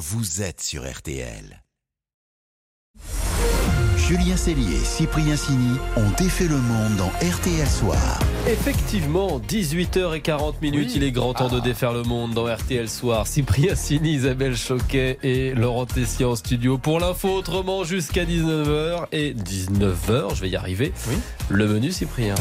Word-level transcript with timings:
vous 0.00 0.40
êtes 0.40 0.62
sur 0.62 0.90
RTL. 0.90 1.62
Julien 3.98 4.34
Cellier 4.36 4.76
et 4.76 4.84
Cyprien 4.84 5.36
Sini 5.36 5.76
ont 5.96 6.10
défait 6.18 6.48
le 6.48 6.56
monde 6.56 6.96
dans 6.96 7.08
RTL 7.08 7.68
Soir. 7.68 8.18
Effectivement, 8.48 9.38
18h40 9.40 10.54
minutes, 10.62 10.94
il 10.96 11.04
est 11.04 11.12
grand 11.12 11.34
temps 11.34 11.48
de 11.50 11.58
Ah. 11.58 11.60
défaire 11.60 11.92
le 11.92 12.02
monde 12.02 12.32
dans 12.32 12.46
RTL 12.52 12.88
Soir. 12.88 13.26
Cyprien 13.26 13.74
Sini, 13.76 14.14
Isabelle 14.14 14.56
Choquet 14.56 15.18
et 15.22 15.52
Laurent 15.54 15.84
Tessier 15.84 16.24
en 16.24 16.34
studio 16.34 16.78
pour 16.78 16.98
l'info 16.98 17.28
autrement 17.34 17.84
jusqu'à 17.84 18.24
19h. 18.24 19.06
Et 19.12 19.34
19h, 19.34 20.34
je 20.34 20.40
vais 20.40 20.48
y 20.48 20.56
arriver. 20.56 20.92
Le 21.50 21.68
menu 21.68 21.92
Cyprien. 21.92 22.34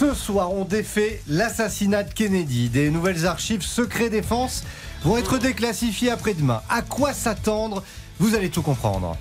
Ce 0.00 0.14
soir, 0.14 0.54
on 0.54 0.64
défait 0.64 1.20
l'assassinat 1.28 2.04
de 2.04 2.14
Kennedy. 2.14 2.70
Des 2.70 2.88
nouvelles 2.88 3.26
archives 3.26 3.60
secret 3.60 4.08
défense 4.08 4.64
vont 5.04 5.18
être 5.18 5.36
déclassifiées 5.36 6.10
après-demain. 6.10 6.62
À 6.70 6.80
quoi 6.80 7.12
s'attendre? 7.12 7.82
Vous 8.18 8.34
allez 8.34 8.48
tout 8.48 8.62
comprendre. 8.62 9.18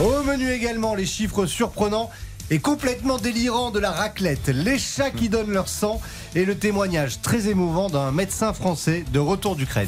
Au 0.00 0.24
menu 0.24 0.50
également, 0.50 0.96
les 0.96 1.06
chiffres 1.06 1.46
surprenants 1.46 2.10
et 2.50 2.58
complètement 2.58 3.18
délirants 3.18 3.70
de 3.70 3.78
la 3.78 3.92
raclette, 3.92 4.48
les 4.48 4.80
chats 4.80 5.12
qui 5.12 5.28
donnent 5.28 5.52
leur 5.52 5.68
sang 5.68 6.00
et 6.34 6.44
le 6.44 6.58
témoignage 6.58 7.22
très 7.22 7.46
émouvant 7.46 7.88
d'un 7.88 8.10
médecin 8.10 8.52
français 8.52 9.04
de 9.12 9.20
retour 9.20 9.54
d'Ukraine. 9.54 9.86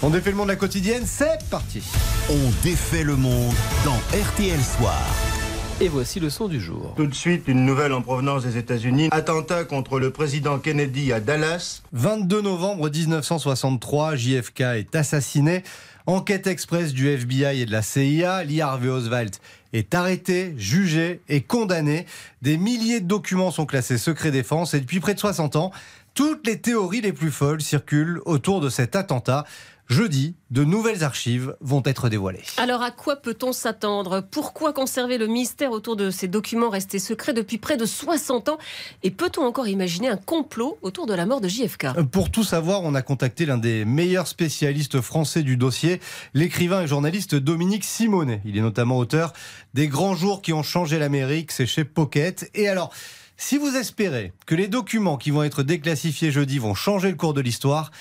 On 0.00 0.10
défait 0.10 0.30
le 0.30 0.36
monde 0.36 0.46
de 0.46 0.52
la 0.52 0.56
quotidienne, 0.56 1.02
c'est 1.06 1.44
parti. 1.50 1.82
On 2.30 2.52
défait 2.62 3.02
le 3.02 3.16
monde 3.16 3.54
dans 3.84 3.96
RTL 4.16 4.60
Soir. 4.78 5.02
Et 5.78 5.88
voici 5.88 6.20
le 6.20 6.30
son 6.30 6.48
du 6.48 6.58
jour. 6.58 6.94
Tout 6.96 7.06
de 7.06 7.14
suite, 7.14 7.48
une 7.48 7.66
nouvelle 7.66 7.92
en 7.92 8.00
provenance 8.00 8.44
des 8.44 8.56
États-Unis. 8.56 9.08
Attentat 9.10 9.64
contre 9.64 9.98
le 9.98 10.10
président 10.10 10.58
Kennedy 10.58 11.12
à 11.12 11.20
Dallas. 11.20 11.82
22 11.92 12.40
novembre 12.40 12.88
1963, 12.88 14.16
JFK 14.16 14.60
est 14.60 14.96
assassiné. 14.96 15.64
Enquête 16.06 16.46
express 16.46 16.94
du 16.94 17.08
FBI 17.08 17.60
et 17.60 17.66
de 17.66 17.72
la 17.72 17.82
CIA, 17.82 18.42
Lee 18.44 18.62
Harvey 18.62 18.88
Oswald 18.88 19.36
est 19.74 19.94
arrêté, 19.94 20.54
jugé 20.56 21.20
et 21.28 21.42
condamné. 21.42 22.06
Des 22.40 22.56
milliers 22.56 23.00
de 23.00 23.06
documents 23.06 23.50
sont 23.50 23.66
classés 23.66 23.98
secret 23.98 24.30
défense 24.30 24.72
et 24.72 24.80
depuis 24.80 25.00
près 25.00 25.12
de 25.12 25.20
60 25.20 25.56
ans, 25.56 25.72
toutes 26.14 26.46
les 26.46 26.58
théories 26.58 27.02
les 27.02 27.12
plus 27.12 27.30
folles 27.30 27.60
circulent 27.60 28.22
autour 28.24 28.62
de 28.62 28.70
cet 28.70 28.96
attentat. 28.96 29.44
Jeudi, 29.88 30.34
de 30.50 30.64
nouvelles 30.64 31.04
archives 31.04 31.56
vont 31.60 31.82
être 31.84 32.08
dévoilées. 32.08 32.42
Alors 32.56 32.82
à 32.82 32.90
quoi 32.90 33.14
peut-on 33.14 33.52
s'attendre? 33.52 34.20
Pourquoi 34.20 34.72
conserver 34.72 35.16
le 35.16 35.28
mystère 35.28 35.70
autour 35.70 35.94
de 35.94 36.10
ces 36.10 36.26
documents 36.26 36.70
restés 36.70 36.98
secrets 36.98 37.32
depuis 37.32 37.58
près 37.58 37.76
de 37.76 37.86
60 37.86 38.48
ans? 38.48 38.58
Et 39.04 39.12
peut-on 39.12 39.42
encore 39.42 39.68
imaginer 39.68 40.08
un 40.08 40.16
complot 40.16 40.76
autour 40.82 41.06
de 41.06 41.14
la 41.14 41.24
mort 41.24 41.40
de 41.40 41.46
JFK 41.46 42.02
Pour 42.10 42.32
tout 42.32 42.42
savoir, 42.42 42.82
on 42.82 42.96
a 42.96 43.02
contacté 43.02 43.46
l'un 43.46 43.58
des 43.58 43.84
meilleurs 43.84 44.26
spécialistes 44.26 45.00
français 45.00 45.44
du 45.44 45.56
dossier, 45.56 46.00
l'écrivain 46.34 46.82
et 46.82 46.88
journaliste 46.88 47.36
Dominique 47.36 47.84
Simonet. 47.84 48.40
Il 48.44 48.58
est 48.58 48.62
notamment 48.62 48.98
auteur 48.98 49.32
des 49.74 49.86
grands 49.86 50.16
jours 50.16 50.42
qui 50.42 50.52
ont 50.52 50.64
changé 50.64 50.98
l'Amérique, 50.98 51.52
c'est 51.52 51.66
chez 51.66 51.84
Pocket. 51.84 52.50
Et 52.54 52.68
alors, 52.68 52.92
si 53.36 53.56
vous 53.56 53.76
espérez 53.76 54.32
que 54.46 54.56
les 54.56 54.66
documents 54.66 55.16
qui 55.16 55.30
vont 55.30 55.44
être 55.44 55.62
déclassifiés 55.62 56.32
jeudi 56.32 56.58
vont 56.58 56.74
changer 56.74 57.10
le 57.10 57.16
cours 57.16 57.34
de 57.34 57.40
l'histoire, 57.40 57.92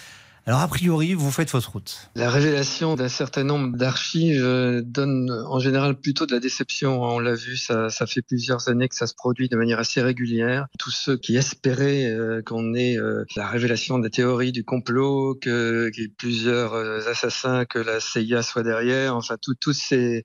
alors 0.46 0.62
a 0.62 0.68
priori, 0.68 1.14
vous 1.16 1.32
faites 1.32 1.50
fausse 1.50 1.66
route. 1.66 2.10
La 2.16 2.30
révélation 2.30 2.96
d'un 2.96 3.08
certain 3.10 3.44
nombre 3.44 3.76
d'archives 3.78 4.44
euh, 4.44 4.82
donne 4.86 5.32
en 5.48 5.60
général 5.60 5.96
plutôt 6.00 6.26
de 6.26 6.34
la 6.34 6.40
déception. 6.40 7.02
On 7.02 7.18
l'a 7.20 7.34
vu, 7.34 7.58
ça, 7.58 7.90
ça 7.90 8.06
fait 8.06 8.22
plusieurs 8.22 8.68
années 8.70 8.88
que 8.88 8.96
ça 8.96 9.08
se 9.08 9.16
produit 9.16 9.50
de 9.50 9.58
manière 9.58 9.80
assez 9.80 10.02
régulière. 10.02 10.68
Tous 10.78 10.92
ceux 10.92 11.18
qui 11.18 11.36
espéraient 11.36 12.06
euh, 12.12 12.42
qu'on 12.46 12.74
ait 12.76 12.98
euh, 12.98 13.24
la 13.36 13.48
révélation 13.48 13.98
des 13.98 14.10
théories 14.12 14.52
du 14.52 14.64
complot, 14.64 15.36
que- 15.42 15.90
qu'il 15.94 16.04
y 16.04 16.06
ait 16.06 16.14
plusieurs 16.16 16.74
euh, 16.74 17.00
assassins, 17.10 17.66
que 17.66 17.80
la 17.80 18.00
CIA 18.00 18.42
soit 18.44 18.64
derrière, 18.64 19.16
enfin 19.16 19.38
tout- 19.42 19.56
tous 19.60 19.74
ces 19.74 20.24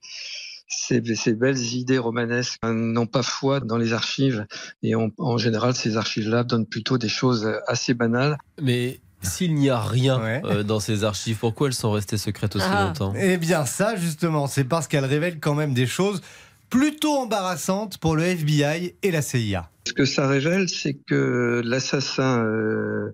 ces, 0.73 1.03
ces 1.15 1.33
belles 1.33 1.59
idées 1.59 1.97
romanesques 1.97 2.57
n'ont 2.63 3.05
pas 3.05 3.23
foi 3.23 3.59
dans 3.59 3.75
les 3.77 3.91
archives 3.91 4.45
et 4.83 4.95
on- 4.95 5.11
en 5.17 5.37
général 5.37 5.75
ces 5.75 5.97
archives-là 5.97 6.45
donnent 6.45 6.65
plutôt 6.67 6.97
des 6.97 7.09
choses 7.09 7.51
assez 7.67 7.93
banales. 7.93 8.37
Mais 8.61 9.01
s'il 9.21 9.55
n'y 9.55 9.69
a 9.69 9.79
rien 9.79 10.19
Ouais. 10.21 10.41
euh, 10.45 10.63
dans 10.63 10.79
ces 10.79 11.03
archives, 11.03 11.37
pourquoi 11.37 11.67
elles 11.67 11.73
sont 11.73 11.91
restées 11.91 12.17
secrètes 12.17 12.55
aussi 12.55 12.65
Ah. 12.69 12.85
longtemps? 12.87 13.13
Eh 13.19 13.37
bien 13.37 13.65
ça, 13.65 13.95
justement, 13.95 14.47
c'est 14.47 14.63
parce 14.65 14.87
qu'elle 14.87 15.05
révèle 15.05 15.39
quand 15.39 15.55
même 15.55 15.73
des 15.73 15.87
choses 15.87 16.21
plutôt 16.69 17.17
embarrassantes 17.17 17.97
pour 17.97 18.15
le 18.15 18.23
FBI 18.23 18.95
et 19.03 19.11
la 19.11 19.21
CIA. 19.21 19.69
Ce 19.87 19.93
que 19.93 20.05
ça 20.05 20.27
révèle, 20.27 20.69
c'est 20.69 20.93
que 20.93 21.61
l'assassin 21.65 22.45
euh, 22.45 23.11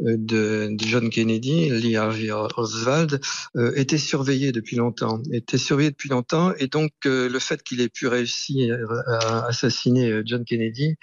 de, 0.00 0.68
de 0.72 0.84
John 0.84 1.10
Kennedy, 1.10 1.70
Lee 1.70 1.96
Harvey 1.96 2.30
Oswald, 2.32 3.20
euh, 3.56 3.72
était 3.76 3.98
surveillé 3.98 4.50
depuis 4.50 4.76
longtemps. 4.76 5.22
Était 5.32 5.58
surveillé 5.58 5.90
depuis 5.90 6.08
longtemps, 6.08 6.52
et 6.58 6.66
donc 6.66 6.90
euh, 7.06 7.28
le 7.28 7.38
fait 7.38 7.62
qu'il 7.62 7.80
ait 7.80 7.88
pu 7.88 8.08
réussir 8.08 8.76
à 9.06 9.46
assassiner 9.46 10.10
euh, 10.10 10.22
John 10.24 10.44
Kennedy 10.44 10.96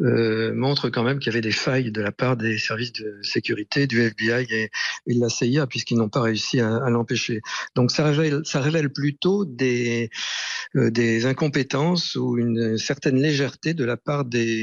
euh, 0.00 0.52
montre 0.52 0.88
quand 0.90 1.04
même 1.04 1.20
qu'il 1.20 1.32
y 1.32 1.34
avait 1.34 1.40
des 1.40 1.52
failles 1.52 1.92
de 1.92 2.02
la 2.02 2.12
part 2.12 2.36
des 2.36 2.58
services 2.58 2.92
de 2.92 3.18
sécurité, 3.22 3.86
du 3.86 4.02
FBI 4.02 4.46
et, 4.50 4.70
de 5.14 5.20
la 5.20 5.28
CIA, 5.28 5.66
puisqu'ils 5.66 5.96
n'ont 5.96 6.08
pas 6.08 6.22
réussi 6.22 6.60
à, 6.60 6.76
à 6.76 6.90
l'empêcher. 6.90 7.40
Donc 7.76 7.92
ça 7.92 8.04
révèle, 8.04 8.40
ça 8.44 8.60
révèle 8.60 8.90
plutôt 8.90 9.44
des, 9.44 10.10
euh, 10.74 10.90
des 10.90 11.26
incompétences 11.26 12.16
ou 12.16 12.36
une 12.36 12.76
certaine 12.76 13.20
légèreté 13.20 13.72
de 13.72 13.84
la 13.84 13.96
part 13.96 14.24
des 14.24 14.55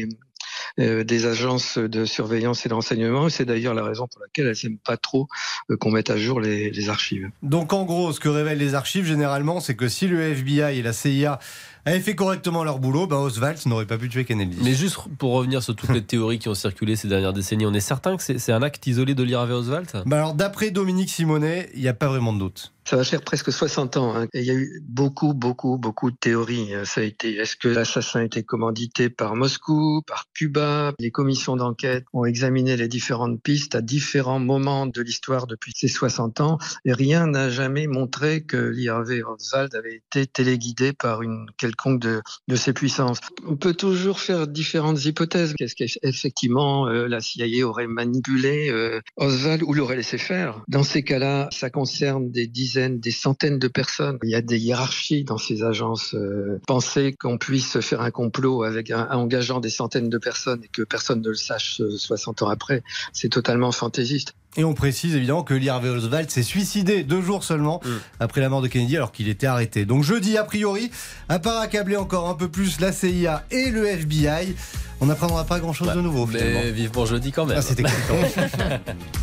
euh, 0.79 1.03
des 1.03 1.27
agences 1.27 1.77
de 1.77 2.05
surveillance 2.05 2.65
et 2.65 2.69
de 2.69 2.73
renseignement. 2.73 3.27
Et 3.27 3.29
c'est 3.29 3.45
d'ailleurs 3.45 3.75
la 3.75 3.83
raison 3.83 4.07
pour 4.07 4.21
laquelle 4.21 4.47
elles 4.47 4.57
n'aiment 4.63 4.79
pas 4.79 4.97
trop 4.97 5.27
euh, 5.69 5.77
qu'on 5.77 5.91
mette 5.91 6.09
à 6.09 6.17
jour 6.17 6.39
les, 6.39 6.71
les 6.71 6.89
archives. 6.89 7.29
Donc 7.43 7.73
en 7.73 7.83
gros, 7.83 8.11
ce 8.11 8.19
que 8.19 8.29
révèlent 8.29 8.57
les 8.57 8.73
archives 8.73 9.05
généralement, 9.05 9.59
c'est 9.59 9.75
que 9.75 9.87
si 9.87 10.07
le 10.07 10.19
FBI 10.21 10.79
et 10.79 10.81
la 10.81 10.93
CIA 10.93 11.39
avaient 11.85 11.99
fait 11.99 12.15
correctement 12.15 12.63
leur 12.63 12.79
boulot, 12.79 13.07
bah 13.07 13.17
Oswald 13.17 13.59
n'aurait 13.67 13.85
pas 13.85 13.97
pu 13.97 14.09
tuer 14.09 14.25
Kennedy. 14.25 14.57
Mais 14.63 14.73
juste 14.73 14.97
pour 15.19 15.33
revenir 15.33 15.61
sur 15.61 15.75
toutes 15.75 15.91
les 15.91 16.03
théories 16.03 16.39
qui 16.39 16.49
ont 16.49 16.55
circulé 16.55 16.95
ces 16.95 17.07
dernières 17.07 17.33
décennies, 17.33 17.65
on 17.65 17.73
est 17.73 17.79
certain 17.79 18.17
que 18.17 18.23
c'est 18.23 18.51
un 18.51 18.63
acte 18.63 18.87
isolé 18.87 19.13
de 19.13 19.33
Harvey 19.33 19.53
Oswald 19.53 19.87
Bah 20.05 20.17
alors 20.17 20.33
d'après 20.33 20.71
Dominique 20.71 21.09
Simonet, 21.09 21.69
il 21.75 21.81
n'y 21.81 21.87
a 21.87 21.93
pas 21.93 22.07
vraiment 22.07 22.33
de 22.33 22.39
doute. 22.39 22.72
Ça 22.85 22.97
va 22.97 23.03
faire 23.03 23.21
presque 23.21 23.51
60 23.51 23.97
ans. 23.97 24.16
hein. 24.16 24.27
Il 24.33 24.44
y 24.44 24.51
a 24.51 24.53
eu 24.53 24.81
beaucoup, 24.88 25.33
beaucoup, 25.33 25.77
beaucoup 25.77 26.11
de 26.11 26.17
théories. 26.17 26.71
Été, 26.97 27.35
est-ce 27.38 27.55
que 27.55 27.67
l'assassin 27.67 28.19
a 28.19 28.23
été 28.23 28.44
commandité 28.44 29.09
par 29.09 29.35
Moscou, 29.35 30.01
par 30.05 30.25
Cuba? 30.33 30.94
Les 30.99 31.11
commissions 31.11 31.55
d'enquête 31.55 32.05
ont 32.13 32.25
examiné 32.25 32.75
les 32.77 32.88
différentes 32.88 33.41
pistes 33.41 33.75
à 33.75 33.81
différents 33.81 34.39
moments 34.39 34.85
de 34.85 35.01
l'histoire 35.01 35.47
depuis 35.47 35.71
ces 35.75 35.88
60 35.88 36.41
ans. 36.41 36.57
Et 36.85 36.94
rien 36.94 37.27
n'a 37.27 37.49
jamais 37.49 37.88
montré 37.88 38.44
que 38.44 38.73
Harvey 38.89 39.21
Oswald 39.23 39.73
avait 39.75 39.95
été 39.95 40.27
téléguidé 40.27 40.94
par 40.94 41.21
une 41.21 41.45
quelconque 41.57 42.01
de, 42.01 42.21
de 42.47 42.55
ces 42.55 42.73
puissances. 42.73 43.19
On 43.47 43.55
peut 43.55 43.73
toujours 43.73 44.19
faire 44.19 44.47
différentes 44.47 45.03
hypothèses. 45.05 45.53
Qu'est-ce 45.57 45.75
qu'effectivement 45.75 46.88
euh, 46.88 47.07
la 47.07 47.21
CIA 47.21 47.65
aurait 47.67 47.88
manipulé 47.88 48.69
euh, 48.69 49.00
Oswald 49.17 49.63
ou 49.63 49.73
l'aurait 49.73 49.95
laissé 49.95 50.17
faire? 50.17 50.61
Dans 50.67 50.83
ces 50.83 51.03
cas-là, 51.03 51.47
ça 51.51 51.69
concerne 51.69 52.29
des 52.29 52.47
dizaines, 52.47 52.72
des 52.89 53.11
centaines 53.11 53.59
de 53.59 53.67
personnes. 53.67 54.17
Il 54.23 54.29
y 54.29 54.35
a 54.35 54.41
des 54.41 54.59
hiérarchies 54.59 55.23
dans 55.23 55.38
ces 55.38 55.63
agences. 55.63 56.13
Euh, 56.13 56.59
penser 56.67 57.13
qu'on 57.13 57.38
puisse 57.38 57.79
faire 57.79 58.01
un 58.01 58.11
complot 58.11 58.63
avec 58.63 58.91
un, 58.91 59.07
engageant 59.11 59.59
des 59.59 59.69
centaines 59.69 60.09
de 60.09 60.17
personnes 60.17 60.61
et 60.63 60.67
que 60.67 60.83
personne 60.83 61.22
ne 61.22 61.29
le 61.29 61.35
sache 61.35 61.81
euh, 61.81 61.97
60 61.97 62.44
ans 62.44 62.50
après, 62.50 62.83
c'est 63.13 63.29
totalement 63.29 63.72
fantaisiste. 63.72 64.35
Et 64.56 64.63
on 64.63 64.75
précise 64.75 65.16
évidemment 65.16 65.44
que 65.44 65.56
Lee 65.56 65.69
Harvey 65.69 65.89
Oswald 65.89 66.29
s'est 66.29 66.44
suicidé 66.44 67.03
deux 67.03 67.22
jours 67.22 67.44
seulement 67.44 67.81
Mm. 67.83 67.89
après 68.19 68.41
la 68.41 68.50
mort 68.50 68.62
de 68.62 68.67
Kennedy 68.67 68.95
alors 68.95 69.12
qu'il 69.12 69.28
était 69.28 69.47
arrêté. 69.47 69.85
Donc 69.85 70.03
jeudi, 70.03 70.38
a 70.38 70.44
priori, 70.44 70.91
à 71.29 71.39
part 71.39 71.59
accabler 71.59 71.97
encore 71.97 72.29
un 72.29 72.35
peu 72.35 72.47
plus 72.47 72.79
la 72.79 72.91
CIA 72.91 73.45
et 73.51 73.72
le 73.72 73.85
FBI, 73.85 74.56
on 75.01 75.07
n'apprendra 75.07 75.44
pas 75.44 75.59
grand-chose 75.59 75.94
de 75.94 76.01
nouveau 76.01 76.25
finalement. 76.25 76.62
Mais 76.63 76.72
vivement 76.72 77.06
jeudi 77.06 77.31
quand 77.31 77.45
même. 77.45 77.57
Ah, 77.57 77.62
c'était. 77.62 77.83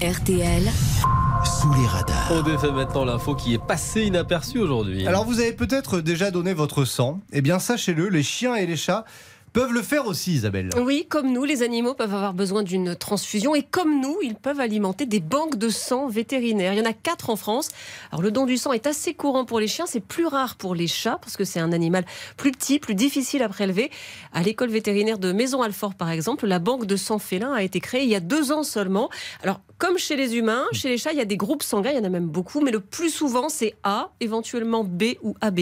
RTL, 0.03 0.62
Sous 1.60 1.72
les 1.72 1.87
radars. 1.87 2.33
On 2.33 2.43
défait 2.43 2.71
maintenant 2.71 3.05
l'info 3.06 3.34
qui 3.34 3.40
est 3.48 3.59
passée 3.59 4.03
inaperçue 4.03 4.59
aujourd'hui. 4.59 5.07
Alors 5.07 5.25
vous 5.25 5.41
avez 5.41 5.53
peut-être 5.53 6.01
déjà 6.01 6.31
donné 6.31 6.53
votre 6.53 6.84
sang. 6.84 7.21
Eh 7.33 7.41
bien 7.41 7.59
sachez-le, 7.59 8.09
les 8.09 8.22
chiens 8.22 8.54
et 8.54 8.66
les 8.66 8.77
chats 8.77 9.04
peuvent 9.52 9.72
le 9.72 9.82
faire 9.82 10.06
aussi 10.06 10.32
Isabelle. 10.34 10.70
Oui, 10.76 11.06
comme 11.08 11.32
nous, 11.32 11.44
les 11.44 11.62
animaux 11.62 11.94
peuvent 11.94 12.14
avoir 12.14 12.34
besoin 12.34 12.62
d'une 12.62 12.94
transfusion 12.94 13.54
et 13.54 13.62
comme 13.62 14.00
nous, 14.00 14.18
ils 14.22 14.34
peuvent 14.34 14.60
alimenter 14.60 15.06
des 15.06 15.20
banques 15.20 15.56
de 15.56 15.68
sang 15.68 16.08
vétérinaires. 16.08 16.72
Il 16.72 16.78
y 16.78 16.82
en 16.82 16.91
a 16.91 16.92
quatre 16.92 17.30
en 17.30 17.36
France. 17.36 17.68
Alors 18.12 18.22
le 18.22 18.30
don 18.30 18.47
du 18.47 18.56
sang 18.56 18.72
est 18.72 18.86
assez 18.86 19.14
courant 19.14 19.44
pour 19.44 19.60
les 19.60 19.66
chiens, 19.66 19.86
c'est 19.86 20.00
plus 20.00 20.26
rare 20.26 20.56
pour 20.56 20.74
les 20.74 20.86
chats 20.86 21.18
parce 21.20 21.36
que 21.36 21.44
c'est 21.44 21.60
un 21.60 21.72
animal 21.72 22.04
plus 22.36 22.52
petit, 22.52 22.78
plus 22.78 22.94
difficile 22.94 23.42
à 23.42 23.48
prélever. 23.48 23.91
À 24.32 24.42
l'école 24.42 24.70
vétérinaire 24.70 25.18
de 25.18 25.32
Maison-Alfort, 25.32 25.94
par 25.94 26.10
exemple, 26.10 26.47
la 26.47 26.58
banque 26.58 26.86
de 26.86 26.97
sang 26.97 27.18
félin 27.18 27.52
a 27.52 27.62
été 27.62 27.80
créée 27.80 28.04
il 28.04 28.10
y 28.10 28.16
a 28.16 28.20
deux 28.20 28.52
ans 28.52 28.62
seulement. 28.62 29.10
Alors 29.42 29.60
comme 29.78 29.97
chez 29.97 30.14
les 30.14 30.36
humains, 30.36 30.66
chez 30.72 30.91
les 30.91 30.98
chats, 30.98 31.12
il 31.12 31.18
y 31.18 31.22
a 31.22 31.24
des 31.24 31.38
groupes 31.38 31.62
sanguins, 31.62 31.91
il 31.91 31.97
y 31.97 32.00
en 32.00 32.04
a 32.04 32.10
même 32.10 32.28
beaucoup, 32.28 32.60
mais 32.60 32.70
le 32.70 32.80
plus 32.80 33.08
souvent 33.08 33.48
c'est 33.48 33.74
A, 33.82 34.10
éventuellement 34.20 34.84
B 34.84 35.14
ou 35.22 35.34
AB. 35.41 35.60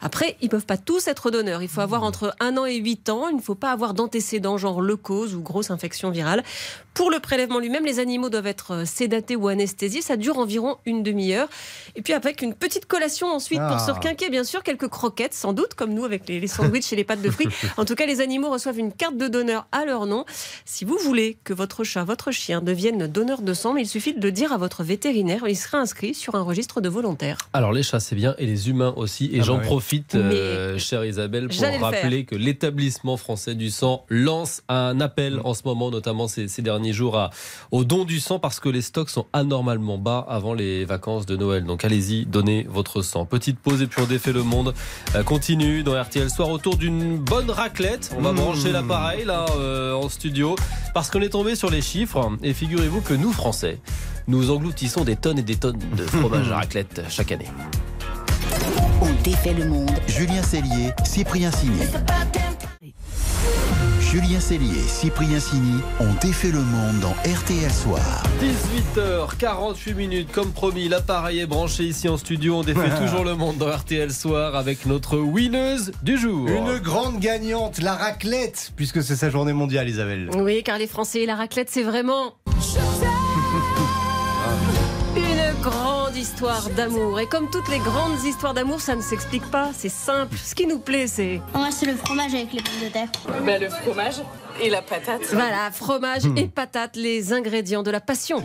Après, 0.00 0.36
ils 0.40 0.48
peuvent 0.48 0.66
pas 0.66 0.76
tous 0.76 1.08
être 1.08 1.32
donneurs. 1.32 1.62
Il 1.62 1.68
faut 1.68 1.80
avoir 1.80 2.04
entre 2.04 2.34
un 2.38 2.56
an 2.58 2.64
et 2.64 2.76
8 2.76 3.08
ans 3.08 3.25
il 3.30 3.36
ne 3.36 3.40
faut 3.42 3.54
pas 3.54 3.70
avoir 3.72 3.94
d'antécédents 3.94 4.58
genre 4.58 4.80
leucose 4.80 5.34
ou 5.34 5.40
grosse 5.40 5.70
infection 5.70 6.10
virale. 6.10 6.42
Pour 6.94 7.10
le 7.10 7.20
prélèvement 7.20 7.58
lui-même, 7.58 7.84
les 7.84 7.98
animaux 7.98 8.30
doivent 8.30 8.46
être 8.46 8.72
euh, 8.72 8.84
sédatés 8.86 9.36
ou 9.36 9.48
anesthésiés. 9.48 10.00
Ça 10.00 10.16
dure 10.16 10.38
environ 10.38 10.78
une 10.86 11.02
demi-heure. 11.02 11.48
Et 11.94 12.00
puis 12.02 12.14
avec 12.14 12.40
une 12.40 12.54
petite 12.54 12.86
collation 12.86 13.26
ensuite 13.28 13.58
pour 13.60 13.76
Ah. 13.76 13.86
se 13.86 13.90
requinquer, 13.90 14.30
bien 14.30 14.44
sûr, 14.44 14.62
quelques 14.62 14.88
croquettes, 14.88 15.34
sans 15.34 15.52
doute, 15.52 15.74
comme 15.74 15.92
nous 15.92 16.04
avec 16.06 16.26
les, 16.28 16.40
les 16.40 16.46
sandwichs 16.46 16.92
et 16.92 16.96
les 16.96 17.04
pâtes 17.04 17.20
de 17.22 17.30
fruits. 17.30 17.48
En 17.76 17.84
tout 17.84 17.94
cas, 17.94 18.06
les 18.06 18.20
animaux 18.22 18.50
reçoivent 18.50 18.78
une 18.78 18.92
carte 18.92 19.16
de 19.18 19.28
donneur 19.28 19.66
à 19.72 19.84
leur 19.84 20.06
nom. 20.06 20.24
Si 20.64 20.84
vous 20.86 20.96
voulez 20.96 21.36
que 21.44 21.52
votre 21.52 21.84
chat, 21.84 22.04
votre 22.04 22.30
chien 22.30 22.62
devienne 22.62 23.06
donneur 23.06 23.42
de 23.42 23.52
sang, 23.52 23.74
mais 23.74 23.82
il 23.82 23.86
suffit 23.88 24.14
de 24.14 24.20
le 24.22 24.32
dire 24.32 24.52
à 24.52 24.56
votre 24.56 24.82
vétérinaire. 24.82 25.42
Il 25.46 25.56
sera 25.56 25.78
inscrit 25.78 26.14
sur 26.14 26.34
un 26.34 26.42
registre 26.42 26.80
de 26.80 26.88
volontaires. 26.88 27.36
Alors 27.52 27.72
les 27.72 27.82
chats 27.82 28.00
c'est 28.00 28.16
bien 28.16 28.34
et 28.38 28.46
les 28.46 28.70
humains 28.70 28.94
aussi 28.96 29.26
et 29.34 29.40
Ah 29.40 29.42
j'en 29.42 29.54
bah 29.56 29.60
oui. 29.62 29.66
profite 29.66 30.14
euh, 30.14 30.78
chère 30.78 31.04
Isabelle 31.04 31.48
pour 31.48 31.60
le 31.62 31.78
rappeler 31.82 32.24
que 32.24 32.34
l'établissement 32.34 33.15
français 33.16 33.54
du 33.54 33.70
sang 33.70 34.04
lance 34.08 34.62
un 34.68 35.00
appel 35.00 35.40
en 35.44 35.54
ce 35.54 35.62
moment 35.64 35.90
notamment 35.90 36.28
ces, 36.28 36.48
ces 36.48 36.62
derniers 36.62 36.92
jours 36.92 37.16
à, 37.18 37.30
au 37.72 37.84
don 37.84 38.04
du 38.04 38.20
sang 38.20 38.38
parce 38.38 38.60
que 38.60 38.68
les 38.68 38.82
stocks 38.82 39.10
sont 39.10 39.26
anormalement 39.32 39.98
bas 39.98 40.24
avant 40.28 40.54
les 40.54 40.84
vacances 40.84 41.26
de 41.26 41.36
Noël. 41.36 41.64
Donc 41.64 41.84
allez-y 41.84 42.26
donnez 42.26 42.66
votre 42.68 43.02
sang. 43.02 43.24
Petite 43.26 43.58
pause 43.58 43.82
et 43.82 43.86
puis 43.86 44.02
on 44.02 44.06
défait 44.06 44.32
le 44.32 44.42
monde. 44.42 44.72
Euh, 45.14 45.22
continue 45.22 45.82
dans 45.82 46.00
RTL 46.00 46.30
Soir 46.30 46.50
autour 46.50 46.76
d'une 46.76 47.18
bonne 47.18 47.50
raclette. 47.50 48.14
On 48.16 48.20
va 48.22 48.32
Mmh. 48.32 48.36
brancher 48.36 48.72
l'appareil 48.72 49.24
là 49.24 49.46
euh, 49.58 49.94
en 49.94 50.08
studio 50.08 50.56
parce 50.94 51.10
qu'on 51.10 51.20
est 51.22 51.30
tombé 51.30 51.54
sur 51.56 51.70
les 51.70 51.82
chiffres. 51.82 52.30
Et 52.42 52.52
figurez-vous 52.54 53.00
que 53.00 53.14
nous 53.14 53.32
français 53.32 53.78
nous 54.28 54.50
engloutissons 54.50 55.04
des 55.04 55.16
tonnes 55.16 55.38
et 55.38 55.42
des 55.42 55.56
tonnes 55.56 55.78
de 55.96 56.02
fromage 56.06 56.50
à 56.50 56.56
raclette 56.56 57.02
chaque 57.08 57.32
année. 57.32 57.48
On 59.00 59.12
défait 59.22 59.54
le 59.54 59.66
monde. 59.68 59.90
Julien 60.08 60.42
Cellier, 60.42 60.90
Cyprien 61.04 61.50
Signé. 61.52 61.84
Julien 64.16 64.40
Cellier 64.40 64.78
et 64.78 64.88
Cyprien 64.88 65.38
Signy 65.38 65.82
ont 66.00 66.14
défait 66.22 66.50
le 66.50 66.60
monde 66.60 67.00
dans 67.00 67.12
RTL 67.30 67.70
Soir. 67.70 68.22
18h48 68.96 69.94
minutes, 69.94 70.32
comme 70.32 70.52
promis, 70.52 70.88
l'appareil 70.88 71.40
est 71.40 71.46
branché 71.46 71.82
ici 71.82 72.08
en 72.08 72.16
studio. 72.16 72.60
On 72.60 72.62
défait 72.62 72.88
toujours 73.04 73.26
le 73.26 73.34
monde 73.34 73.58
dans 73.58 73.70
RTL 73.70 74.10
Soir 74.10 74.56
avec 74.56 74.86
notre 74.86 75.18
winneuse 75.18 75.92
du 76.02 76.16
jour. 76.16 76.48
Une 76.48 76.78
grande 76.78 77.20
gagnante, 77.20 77.82
la 77.82 77.94
raclette, 77.94 78.72
puisque 78.74 79.02
c'est 79.02 79.16
sa 79.16 79.28
journée 79.28 79.52
mondiale, 79.52 79.86
Isabelle. 79.86 80.30
Oui, 80.34 80.62
car 80.62 80.78
les 80.78 80.86
Français, 80.86 81.26
la 81.26 81.34
raclette, 81.34 81.68
c'est 81.68 81.82
vraiment. 81.82 82.36
Une 85.14 85.60
grande 85.60 85.95
histoire 86.16 86.70
d'amour. 86.70 87.20
Et 87.20 87.26
comme 87.26 87.50
toutes 87.50 87.68
les 87.68 87.78
grandes 87.78 88.22
histoires 88.24 88.54
d'amour, 88.54 88.80
ça 88.80 88.96
ne 88.96 89.02
s'explique 89.02 89.48
pas. 89.50 89.70
C'est 89.76 89.88
simple. 89.88 90.36
Ce 90.36 90.54
qui 90.54 90.66
nous 90.66 90.78
plaît, 90.78 91.06
c'est. 91.06 91.40
Moi, 91.54 91.68
c'est 91.70 91.86
le 91.86 91.96
fromage 91.96 92.34
avec 92.34 92.52
les 92.52 92.62
pommes 92.62 92.84
de 92.84 92.88
terre. 92.88 93.08
Ben, 93.44 93.60
le 93.60 93.68
fromage 93.68 94.22
et 94.60 94.70
la 94.70 94.82
patate. 94.82 95.22
Voilà, 95.32 95.70
fromage 95.72 96.22
et 96.36 96.46
patates, 96.46 96.96
les 96.96 97.32
ingrédients 97.32 97.82
de 97.82 97.90
la 97.90 98.00
passion. 98.00 98.42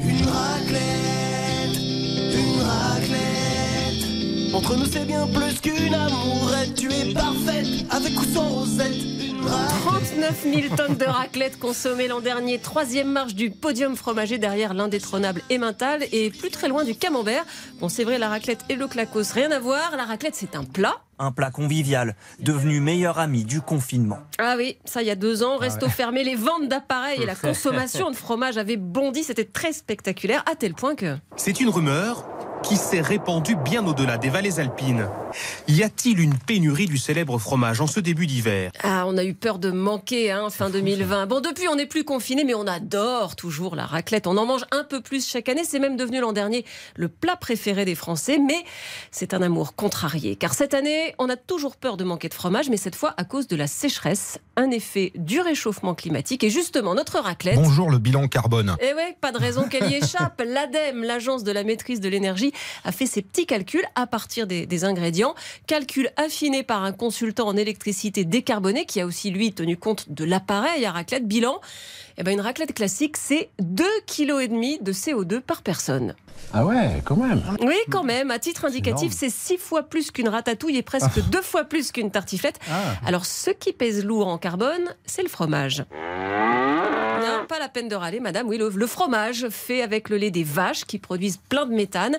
Entre 4.71 4.79
nous, 4.79 4.85
c'est 4.85 5.05
bien 5.05 5.27
plus 5.27 5.59
qu'une 5.59 5.93
amourette. 5.93 6.75
Tu 6.75 6.89
es 6.93 7.13
parfaite, 7.13 7.67
avec 7.89 8.17
ou 8.17 8.23
sans 8.23 8.47
rosette. 8.47 8.95
39 9.81 10.43
000 10.43 10.75
tonnes 10.77 10.95
de 10.95 11.03
raclette 11.03 11.59
consommées 11.59 12.07
l'an 12.07 12.21
dernier. 12.21 12.57
Troisième 12.57 13.11
marche 13.11 13.35
du 13.35 13.51
podium 13.51 13.97
fromager 13.97 14.37
derrière 14.37 14.73
l'indétrônable 14.73 15.41
Emmental 15.51 16.05
et 16.13 16.29
plus 16.29 16.51
très 16.51 16.69
loin 16.69 16.85
du 16.85 16.95
camembert. 16.95 17.43
Bon, 17.81 17.89
c'est 17.89 18.05
vrai, 18.05 18.17
la 18.17 18.29
raclette 18.29 18.61
et 18.69 18.77
le 18.77 18.87
clacos, 18.87 19.33
rien 19.33 19.51
à 19.51 19.59
voir. 19.59 19.97
La 19.97 20.05
raclette, 20.05 20.35
c'est 20.35 20.55
un 20.55 20.63
plat. 20.63 21.01
Un 21.19 21.33
plat 21.33 21.51
convivial, 21.51 22.15
devenu 22.39 22.79
meilleur 22.79 23.19
ami 23.19 23.43
du 23.43 23.59
confinement. 23.59 24.19
Ah 24.37 24.55
oui, 24.57 24.77
ça 24.85 25.01
il 25.01 25.07
y 25.07 25.11
a 25.11 25.15
deux 25.15 25.43
ans, 25.43 25.57
resto 25.57 25.89
fermé, 25.89 26.23
les 26.23 26.35
ventes 26.35 26.69
d'appareils 26.69 27.21
et 27.21 27.25
la 27.25 27.35
consommation 27.35 28.09
de 28.09 28.15
fromage 28.15 28.57
avait 28.57 28.77
bondi, 28.77 29.23
c'était 29.23 29.43
très 29.43 29.73
spectaculaire, 29.73 30.45
à 30.49 30.55
tel 30.55 30.75
point 30.75 30.95
que... 30.95 31.17
C'est 31.35 31.59
une 31.59 31.69
rumeur 31.69 32.25
qui 32.63 32.77
s'est 32.77 33.01
répandue 33.01 33.55
bien 33.55 33.85
au-delà 33.85 34.17
des 34.17 34.29
vallées 34.29 34.59
alpines. 34.59 35.07
Y 35.67 35.83
a-t-il 35.83 36.19
une 36.19 36.35
pénurie 36.35 36.85
du 36.85 36.97
célèbre 36.97 37.37
fromage 37.37 37.81
en 37.81 37.87
ce 37.87 37.99
début 37.99 38.27
d'hiver? 38.27 38.71
Ah, 38.83 39.05
on 39.07 39.17
a 39.17 39.23
eu 39.23 39.33
peur 39.33 39.59
de 39.59 39.71
manquer, 39.71 40.31
hein, 40.31 40.49
fin 40.49 40.69
2020. 40.69 41.27
Bon, 41.27 41.39
depuis, 41.39 41.67
on 41.67 41.75
n'est 41.75 41.85
plus 41.85 42.03
confiné, 42.03 42.43
mais 42.43 42.53
on 42.53 42.67
adore 42.67 43.35
toujours 43.35 43.75
la 43.75 43.85
raclette. 43.85 44.27
On 44.27 44.37
en 44.37 44.45
mange 44.45 44.65
un 44.71 44.83
peu 44.83 45.01
plus 45.01 45.27
chaque 45.27 45.49
année. 45.49 45.63
C'est 45.63 45.79
même 45.79 45.95
devenu 45.95 46.19
l'an 46.19 46.33
dernier 46.33 46.65
le 46.95 47.07
plat 47.07 47.35
préféré 47.35 47.85
des 47.85 47.95
Français. 47.95 48.39
Mais 48.39 48.63
c'est 49.11 49.33
un 49.33 49.41
amour 49.41 49.75
contrarié. 49.75 50.35
Car 50.35 50.53
cette 50.53 50.73
année, 50.73 51.15
on 51.19 51.29
a 51.29 51.37
toujours 51.37 51.75
peur 51.75 51.97
de 51.97 52.03
manquer 52.03 52.29
de 52.29 52.33
fromage, 52.33 52.69
mais 52.69 52.77
cette 52.77 52.95
fois 52.95 53.13
à 53.17 53.23
cause 53.23 53.47
de 53.47 53.55
la 53.55 53.67
sécheresse, 53.67 54.39
un 54.55 54.71
effet 54.71 55.11
du 55.15 55.39
réchauffement 55.39 55.95
climatique. 55.95 56.43
Et 56.43 56.49
justement, 56.49 56.95
notre 56.95 57.19
raclette. 57.19 57.55
Bonjour 57.55 57.89
le 57.89 57.97
bilan 57.97 58.27
carbone. 58.27 58.75
Eh 58.81 58.93
ouais, 58.93 59.15
pas 59.21 59.31
de 59.31 59.37
raison 59.37 59.67
qu'elle 59.67 59.89
y 59.89 59.95
échappe. 59.95 60.41
L'ADEME, 60.45 61.03
l'agence 61.03 61.43
de 61.43 61.51
la 61.51 61.63
maîtrise 61.63 61.99
de 61.99 62.09
l'énergie, 62.09 62.50
a 62.83 62.91
fait 62.91 63.05
ses 63.05 63.21
petits 63.21 63.45
calculs 63.45 63.85
à 63.95 64.07
partir 64.07 64.47
des, 64.47 64.83
ingrédients. 64.83 65.35
Calculs 65.67 66.09
affinés 66.17 66.63
par 66.63 66.83
un 66.83 66.91
consultant 66.91 67.47
en 67.47 67.55
électricité 67.55 68.25
décarbonée 68.25 68.85
qui 68.85 68.99
a 69.01 69.05
aussi, 69.05 69.31
lui, 69.31 69.53
tenu 69.53 69.77
compte 69.77 70.11
de 70.11 70.25
l'appareil 70.25 70.85
à 70.85 70.91
raclette. 70.91 71.27
Bilan, 71.27 71.59
eh 72.17 72.23
ben, 72.23 72.31
une 72.31 72.41
raclette 72.41 72.73
classique, 72.73 73.17
c'est 73.17 73.49
2,5 73.61 73.83
kg 74.05 74.83
de 74.83 74.91
CO2 74.91 75.41
par 75.41 75.61
personne. 75.61 76.15
Ah 76.53 76.65
ouais, 76.65 77.01
quand 77.05 77.15
même. 77.15 77.41
Oui, 77.61 77.75
quand 77.89 78.03
même. 78.03 78.29
À 78.31 78.39
titre 78.39 78.65
indicatif, 78.65 79.13
c'est 79.15 79.29
six 79.29 79.57
fois 79.57 79.83
plus 79.83 80.11
qu'une 80.11 80.27
ratatouille 80.29 80.77
et 80.77 80.81
presque 80.83 81.21
deux 81.29 81.41
fois 81.41 81.63
plus 81.63 81.91
qu'une 81.91 82.11
tartiflette. 82.11 82.59
Ah. 82.69 82.73
Alors, 83.05 83.25
ce 83.25 83.51
qui 83.51 83.71
pèse 83.73 84.03
lourd 84.03 84.27
en 84.27 84.37
carbone, 84.37 84.93
c'est 85.05 85.23
le 85.23 85.29
fromage. 85.29 85.85
Non, 87.21 87.45
pas 87.47 87.59
la 87.59 87.69
peine 87.69 87.87
de 87.87 87.95
râler, 87.95 88.19
madame. 88.19 88.47
Oui, 88.47 88.57
le, 88.57 88.69
le 88.69 88.87
fromage 88.87 89.47
fait 89.49 89.83
avec 89.83 90.09
le 90.09 90.17
lait 90.17 90.31
des 90.31 90.43
vaches 90.43 90.85
qui 90.85 90.97
produisent 90.97 91.37
plein 91.49 91.65
de 91.67 91.73
méthane. 91.73 92.17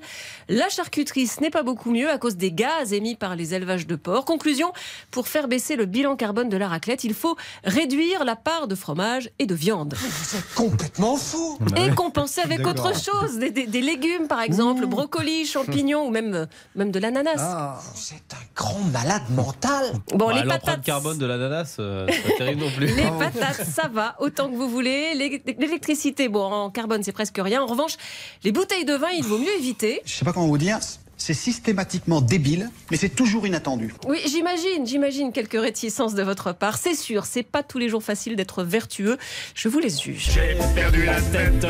La 0.48 0.68
charcuterie, 0.68 1.26
ce 1.26 1.40
n'est 1.40 1.50
pas 1.50 1.64
beaucoup 1.64 1.90
mieux 1.90 2.08
à 2.08 2.18
cause 2.18 2.36
des 2.36 2.52
gaz 2.52 2.92
émis 2.92 3.16
par 3.16 3.34
les 3.34 3.52
élevages 3.54 3.86
de 3.88 3.96
porc. 3.96 4.24
Conclusion, 4.24 4.72
pour 5.10 5.26
faire 5.26 5.48
baisser 5.48 5.74
le 5.74 5.86
bilan 5.86 6.14
carbone 6.14 6.48
de 6.48 6.56
la 6.56 6.68
raclette, 6.68 7.02
il 7.02 7.14
faut 7.14 7.36
réduire 7.64 8.24
la 8.24 8.36
part 8.36 8.68
de 8.68 8.76
fromage 8.76 9.28
et 9.40 9.46
de 9.46 9.54
viande. 9.56 9.94
Vous 9.96 10.36
êtes 10.36 10.54
complètement 10.54 11.16
fou 11.16 11.58
Et 11.76 11.90
compenser 11.90 12.40
avec 12.40 12.64
autre 12.64 12.92
chose, 12.96 13.38
des, 13.38 13.50
des- 13.50 13.66
des 13.66 13.80
légumes 13.80 14.11
par 14.28 14.40
exemple, 14.40 14.86
brocolis, 14.86 15.46
champignons 15.46 16.06
ou 16.06 16.10
même, 16.10 16.34
euh, 16.34 16.46
même 16.74 16.90
de 16.90 16.98
l'ananas. 16.98 17.36
Ah. 17.38 17.78
Êtes 18.14 18.34
un 18.34 18.44
grand 18.54 18.78
malade 18.92 19.22
mental 19.30 19.92
Bon, 20.14 20.28
Bah, 20.28 20.34
les 20.42 20.48
patates. 20.48 20.82
carbone 20.82 21.18
de 21.18 21.26
l'ananas, 21.26 21.76
euh, 21.78 22.06
c'est 22.10 22.22
pas 22.22 22.36
terrible 22.38 22.62
non 22.62 22.70
plus. 22.70 22.86
Les 22.96 23.02
patates, 23.18 23.64
ça 23.66 23.88
va, 23.88 24.16
autant 24.20 24.48
que 24.50 24.56
vous 24.56 24.68
voulez. 24.68 25.14
L'é- 25.14 25.42
L'électricité, 25.58 26.28
bon, 26.28 26.44
en 26.44 26.70
carbone, 26.70 27.02
c'est 27.02 27.12
presque 27.12 27.38
rien. 27.38 27.62
En 27.62 27.66
revanche, 27.66 27.96
les 28.44 28.52
bouteilles 28.52 28.84
de 28.84 28.94
vin, 28.94 29.08
il 29.16 29.24
vaut 29.24 29.38
mieux 29.38 29.54
éviter. 29.58 30.00
Je 30.04 30.12
sais 30.12 30.24
pas 30.24 30.32
comment 30.32 30.46
vous 30.46 30.58
dire, 30.58 30.78
c'est 31.22 31.34
systématiquement 31.34 32.20
débile, 32.20 32.68
mais 32.90 32.96
c'est 32.96 33.08
toujours 33.08 33.46
inattendu. 33.46 33.94
Oui, 34.08 34.18
j'imagine, 34.26 34.84
j'imagine 34.84 35.30
quelques 35.30 35.60
réticences 35.60 36.14
de 36.14 36.22
votre 36.24 36.52
part. 36.52 36.76
C'est 36.76 36.96
sûr, 36.96 37.26
c'est 37.26 37.44
pas 37.44 37.62
tous 37.62 37.78
les 37.78 37.88
jours 37.88 38.02
facile 38.02 38.34
d'être 38.34 38.64
vertueux. 38.64 39.16
Je 39.54 39.68
vous 39.68 39.78
les 39.78 39.90
juge. 39.90 40.30
J'ai 40.34 40.56
perdu 40.74 41.04
la 41.04 41.20
tête 41.20 41.64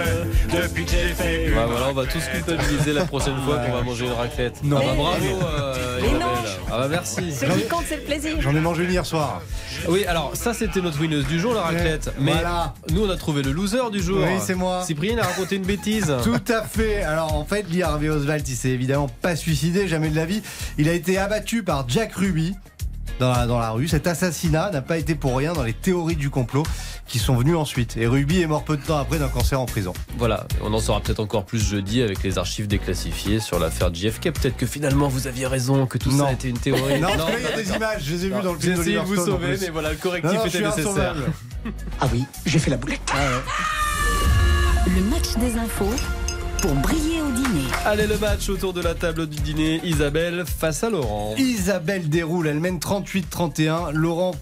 depuis 0.51 0.87
que 0.87 0.91
j'ai 0.91 1.13
fait 1.13 1.51
Bah 1.55 1.67
voilà, 1.69 1.91
on 1.91 1.93
va 1.93 2.07
tous 2.07 2.25
culpabiliser 2.33 2.95
la 2.95 3.05
prochaine 3.05 3.37
fois 3.45 3.59
qu'on 3.59 3.73
va 3.73 3.83
manger 3.83 4.07
une 4.07 4.13
raclette. 4.13 4.65
Non. 4.65 4.79
Ah 4.81 4.87
bah 4.87 4.95
bravo 4.97 5.27
euh, 5.27 5.99
Mais 6.01 6.19
non. 6.19 6.33
Ah 6.71 6.79
bah 6.79 6.89
merci. 6.89 7.21
Ce 7.35 7.45
qui 7.45 7.69
compte, 7.69 7.85
c'est 7.87 7.97
le 7.97 8.05
plaisir. 8.05 8.41
J'en 8.41 8.57
ai 8.57 8.61
mangé 8.61 8.85
une 8.85 8.91
hier 8.91 9.05
soir. 9.05 9.43
Oui, 9.87 10.07
alors 10.07 10.35
ça 10.35 10.55
c'était 10.55 10.81
notre 10.81 10.99
winneuse 10.99 11.27
du 11.27 11.39
jour, 11.39 11.53
la 11.53 11.63
raclette. 11.63 12.11
Mais 12.19 12.33
Voilà. 12.33 12.73
nous 12.91 13.05
on 13.05 13.11
a 13.11 13.17
trouvé 13.17 13.43
le 13.43 13.53
loser 13.53 13.91
du 13.91 14.01
jour. 14.01 14.21
Oui, 14.21 14.41
c'est 14.41 14.55
moi. 14.55 14.83
Cyprien 14.87 15.19
a 15.19 15.25
raconté 15.25 15.57
une 15.57 15.67
bêtise. 15.67 16.11
Tout 16.25 16.41
à 16.49 16.63
fait. 16.63 17.03
Alors 17.03 17.35
en 17.35 17.45
fait, 17.45 17.67
Harvey 17.83 18.09
Oswald, 18.09 18.49
il 18.49 18.57
s'est 18.57 18.71
évidemment 18.71 19.11
pas 19.21 19.37
suicidé, 19.43 19.89
jamais 19.89 20.09
de 20.09 20.17
la 20.17 20.25
vie. 20.25 20.41
Il 20.79 20.89
a 20.89 20.93
été 20.93 21.19
abattu 21.19 21.63
par 21.63 21.89
Jack 21.89 22.15
Ruby. 22.15 22.55
Dans 23.21 23.31
la, 23.31 23.47
dans 23.47 23.59
la 23.59 23.71
rue. 23.71 23.87
Cet 23.89 24.07
assassinat 24.07 24.71
n'a 24.71 24.81
pas 24.81 24.97
été 24.97 25.15
pour 25.15 25.37
rien 25.37 25.53
dans 25.53 25.63
les 25.63 25.75
théories 25.75 26.17
du 26.17 26.31
complot 26.31 26.65
qui 27.07 27.19
sont 27.19 27.37
venues 27.37 27.55
ensuite. 27.55 27.97
Et 27.97 28.07
Ruby 28.07 28.41
est 28.41 28.47
mort 28.47 28.65
peu 28.65 28.77
de 28.77 28.83
temps 28.83 28.97
après 28.97 29.19
d'un 29.19 29.29
cancer 29.29 29.61
en 29.61 29.67
prison. 29.67 29.93
Voilà, 30.17 30.47
on 30.63 30.73
en 30.73 30.81
saura 30.81 31.01
peut-être 31.01 31.21
encore 31.21 31.45
plus 31.45 31.63
jeudi 31.63 32.03
avec 32.03 32.23
les 32.23 32.39
archives 32.39 32.67
déclassifiées 32.67 33.39
sur 33.39 33.61
l'affaire 33.61 33.95
JFK. 33.95 34.33
Peut-être 34.33 34.57
que 34.57 34.67
finalement 34.67 35.09
vous 35.09 35.27
aviez 35.29 35.47
raison, 35.47 35.87
que 35.87 35.99
tout 35.99 36.11
Non. 36.11 36.25
ça 36.25 36.33
été 36.33 36.49
une 36.49 36.59
théorie. 36.59 37.01
Non, 37.01 37.09
là, 37.09 37.27
il 37.39 37.45
y 37.45 37.47
a 37.47 37.57
des 37.63 37.71
images, 37.77 38.03
je 38.03 38.13
les 38.15 38.25
ai 38.25 38.29
vues 38.29 38.43
dans 38.43 38.55
le 38.55 38.59
J'ai 38.59 38.71
film 38.71 38.81
essayé 38.81 38.97
de 38.97 39.03
vous 39.05 39.17
sauver, 39.17 39.57
mais 39.61 39.69
voilà, 39.69 39.91
le 39.91 39.95
Non, 39.97 40.01
correctif 40.01 40.33
non, 40.39 40.47
était 40.47 40.61
nécessaire. 40.63 41.15
Ah 42.01 42.09
oui, 42.13 42.25
j'ai 42.47 42.59
fait 42.59 42.71
la 42.71 42.77
boulette. 42.79 43.01
Le 44.87 45.03
match 45.11 45.37
des 45.39 45.57
infos 45.59 45.95
pour 46.61 46.75
briller 46.77 47.21
dîner. 47.33 47.65
Allez, 47.85 48.07
le 48.07 48.19
match 48.19 48.49
autour 48.49 48.73
de 48.73 48.81
la 48.81 48.95
table 48.95 49.27
du 49.27 49.41
dîner. 49.41 49.81
Isabelle 49.85 50.45
face 50.47 50.85
à 50.85 50.91
Laurent. 50.91 51.35
Isabelle 51.39 52.09
déroule, 52.09 52.47
elle 52.49 52.61
mène 52.61 52.79
38-31. 52.79 53.93
Laurent 53.93 54.33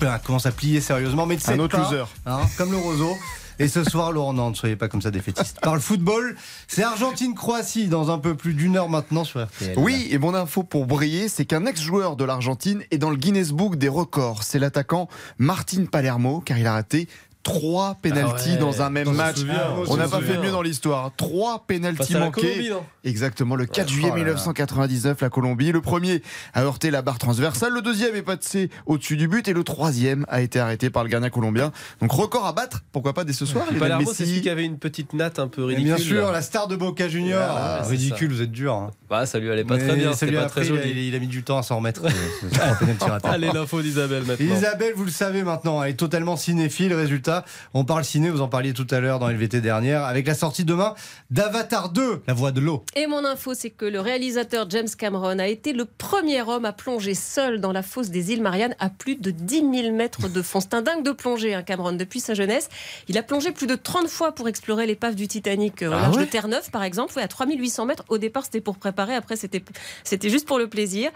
ben, 0.00 0.18
commence 0.18 0.46
à 0.46 0.50
plier 0.52 0.80
sérieusement, 0.80 1.26
mais 1.26 1.36
ne 1.36 1.52
Un 1.52 1.58
autre 1.58 1.76
pas, 1.78 1.84
loser. 1.90 2.04
hein, 2.26 2.40
comme 2.56 2.70
le 2.70 2.78
roseau. 2.78 3.14
Et 3.58 3.68
ce 3.68 3.84
soir, 3.84 4.10
Laurent, 4.10 4.32
non, 4.32 4.48
ne 4.50 4.54
soyez 4.54 4.74
pas 4.76 4.88
comme 4.88 5.02
ça 5.02 5.10
défaitiste. 5.10 5.60
Par 5.60 5.74
le 5.74 5.80
football, 5.80 6.34
c'est 6.66 6.82
Argentine-Croatie 6.82 7.88
dans 7.88 8.10
un 8.10 8.18
peu 8.18 8.34
plus 8.34 8.54
d'une 8.54 8.78
heure 8.78 8.88
maintenant 8.88 9.22
sur 9.22 9.44
RTL. 9.44 9.74
Oui, 9.76 10.08
et 10.10 10.16
mon 10.16 10.34
info 10.34 10.62
pour 10.62 10.86
briller, 10.86 11.28
c'est 11.28 11.44
qu'un 11.44 11.66
ex-joueur 11.66 12.16
de 12.16 12.24
l'Argentine 12.24 12.82
est 12.90 12.96
dans 12.96 13.10
le 13.10 13.16
Guinness 13.16 13.50
Book 13.52 13.76
des 13.76 13.88
records. 13.90 14.44
C'est 14.44 14.58
l'attaquant 14.58 15.08
Martin 15.36 15.84
Palermo, 15.84 16.40
car 16.40 16.56
il 16.56 16.66
a 16.66 16.72
raté 16.72 17.06
trois 17.42 17.96
pénalties 18.02 18.50
Ah 18.50 18.52
ouais. 18.54 18.58
dans 18.58 18.82
un 18.82 18.90
même 18.90 19.08
On 19.08 19.12
match. 19.12 19.38
souvient, 19.38 19.54
on 19.88 19.96
n'a 19.96 20.08
pas 20.08 20.20
fait 20.20 20.38
mieux 20.38 20.50
dans 20.50 20.62
l'histoire. 20.62 21.10
Trois 21.16 21.64
pénalties 21.66 22.14
manqués. 22.16 22.40
Colombie, 22.42 22.70
non 22.70 22.82
Exactement, 23.04 23.56
le 23.56 23.64
4 23.66 23.86
Oh 23.88 23.92
juillet 23.92 24.08
là 24.10 24.14
là. 24.16 24.20
1999, 24.22 25.20
la 25.22 25.30
Colombie. 25.30 25.72
Le 25.72 25.80
premier 25.80 26.22
a 26.52 26.62
heurté 26.64 26.90
la 26.90 27.00
barre 27.02 27.18
transversale, 27.18 27.72
le 27.72 27.80
deuxième 27.82 28.14
est 28.14 28.22
passé 28.22 28.68
au-dessus 28.86 29.16
du 29.16 29.26
but 29.28 29.48
et 29.48 29.52
le 29.54 29.64
troisième 29.64 30.26
a 30.28 30.42
été 30.42 30.58
arrêté 30.60 30.90
par 30.90 31.02
le 31.02 31.08
gardien 31.08 31.30
colombien. 31.30 31.72
Donc 32.00 32.12
record 32.12 32.46
à 32.46 32.52
battre, 32.52 32.82
pourquoi 32.92 33.14
pas 33.14 33.24
dès 33.24 33.32
ce 33.32 33.46
soir. 33.46 33.64
Messi. 33.72 34.14
c'est 34.14 34.26
celui 34.26 34.40
qui 34.42 34.50
avait 34.50 34.64
une 34.64 34.78
petite 34.78 35.14
natte 35.14 35.38
un 35.38 35.48
peu 35.48 35.62
Et 35.62 35.76
ridicule. 35.76 35.84
bien 35.84 35.96
sûr, 35.96 36.26
là. 36.26 36.32
la 36.32 36.42
star 36.42 36.68
de 36.68 36.76
Boca 36.76 37.08
Junior. 37.08 37.40
Ah, 37.42 37.80
c'est 37.84 37.90
Ridicule, 37.90 38.32
vous 38.32 38.42
êtes 38.42 38.52
dur. 38.52 38.74
hein. 38.74 38.90
Bah, 39.08 39.24
ça 39.26 39.38
lui 39.38 39.50
allait 39.50 39.64
pas 39.64 39.76
Mais 39.76 39.86
très 39.86 39.96
bien. 39.96 40.12
ça 40.12 40.26
lui 40.26 40.36
a 40.36 40.42
pas 40.42 40.48
très 40.48 40.66
il 40.66 40.72
a- 40.72 40.76
joli. 40.76 41.08
il 41.08 41.14
a 41.14 41.18
mis 41.18 41.26
du 41.26 41.42
temps 41.42 41.58
à 41.58 41.62
s'en 41.62 41.76
remettre. 41.78 42.02
Allez, 43.24 43.50
l'info 43.52 43.82
d'Isabelle 43.82 44.24
maintenant. 44.24 44.54
Isabelle, 44.54 44.92
vous 44.94 45.04
le 45.04 45.10
savez 45.10 45.42
maintenant, 45.42 45.82
elle 45.82 45.90
est 45.90 45.94
totalement 45.94 46.36
cinéphile. 46.36 46.92
Résultat, 46.94 47.29
on 47.74 47.84
parle 47.84 48.04
ciné, 48.04 48.30
vous 48.30 48.40
en 48.40 48.48
parliez 48.48 48.72
tout 48.72 48.86
à 48.90 49.00
l'heure 49.00 49.18
dans 49.18 49.28
LVT 49.28 49.60
dernière, 49.60 50.04
avec 50.04 50.26
la 50.26 50.34
sortie 50.34 50.64
demain 50.64 50.94
d'Avatar 51.30 51.90
2, 51.90 52.22
la 52.26 52.34
voix 52.34 52.52
de 52.52 52.60
l'eau. 52.60 52.84
Et 52.96 53.06
mon 53.06 53.24
info, 53.24 53.54
c'est 53.54 53.70
que 53.70 53.84
le 53.84 54.00
réalisateur 54.00 54.68
James 54.70 54.88
Cameron 54.96 55.38
a 55.38 55.46
été 55.46 55.72
le 55.72 55.84
premier 55.84 56.42
homme 56.42 56.64
à 56.64 56.72
plonger 56.72 57.14
seul 57.14 57.60
dans 57.60 57.72
la 57.72 57.82
fosse 57.82 58.10
des 58.10 58.32
îles 58.32 58.42
Mariannes 58.42 58.74
à 58.78 58.90
plus 58.90 59.16
de 59.16 59.30
10 59.30 59.60
000 59.82 59.94
mètres 59.94 60.28
de 60.28 60.42
fond. 60.42 60.60
C'est 60.60 60.74
un 60.74 60.82
dingue 60.82 61.04
de 61.04 61.12
plonger, 61.12 61.54
hein, 61.54 61.62
Cameron, 61.62 61.92
depuis 61.92 62.20
sa 62.20 62.34
jeunesse. 62.34 62.68
Il 63.08 63.16
a 63.18 63.22
plongé 63.22 63.52
plus 63.52 63.66
de 63.66 63.74
30 63.74 64.08
fois 64.08 64.32
pour 64.32 64.48
explorer 64.48 64.86
l'épave 64.86 65.14
du 65.14 65.28
Titanic 65.28 65.82
euh, 65.82 65.90
au 65.90 65.92
Ah 65.92 66.00
large 66.02 66.16
ouais 66.16 66.26
de 66.26 66.30
Terre-Neuve, 66.30 66.70
par 66.70 66.82
exemple. 66.82 67.12
Oui, 67.16 67.22
à 67.22 67.28
3800 67.28 67.86
mètres. 67.86 68.04
Au 68.08 68.18
départ, 68.18 68.44
c'était 68.44 68.60
pour 68.60 68.76
préparer, 68.76 69.14
après, 69.14 69.36
c'était 69.36 69.62
c'était 70.04 70.28
juste 70.30 70.46
pour 70.46 70.58
le 70.58 70.68
plaisir. 70.68 71.10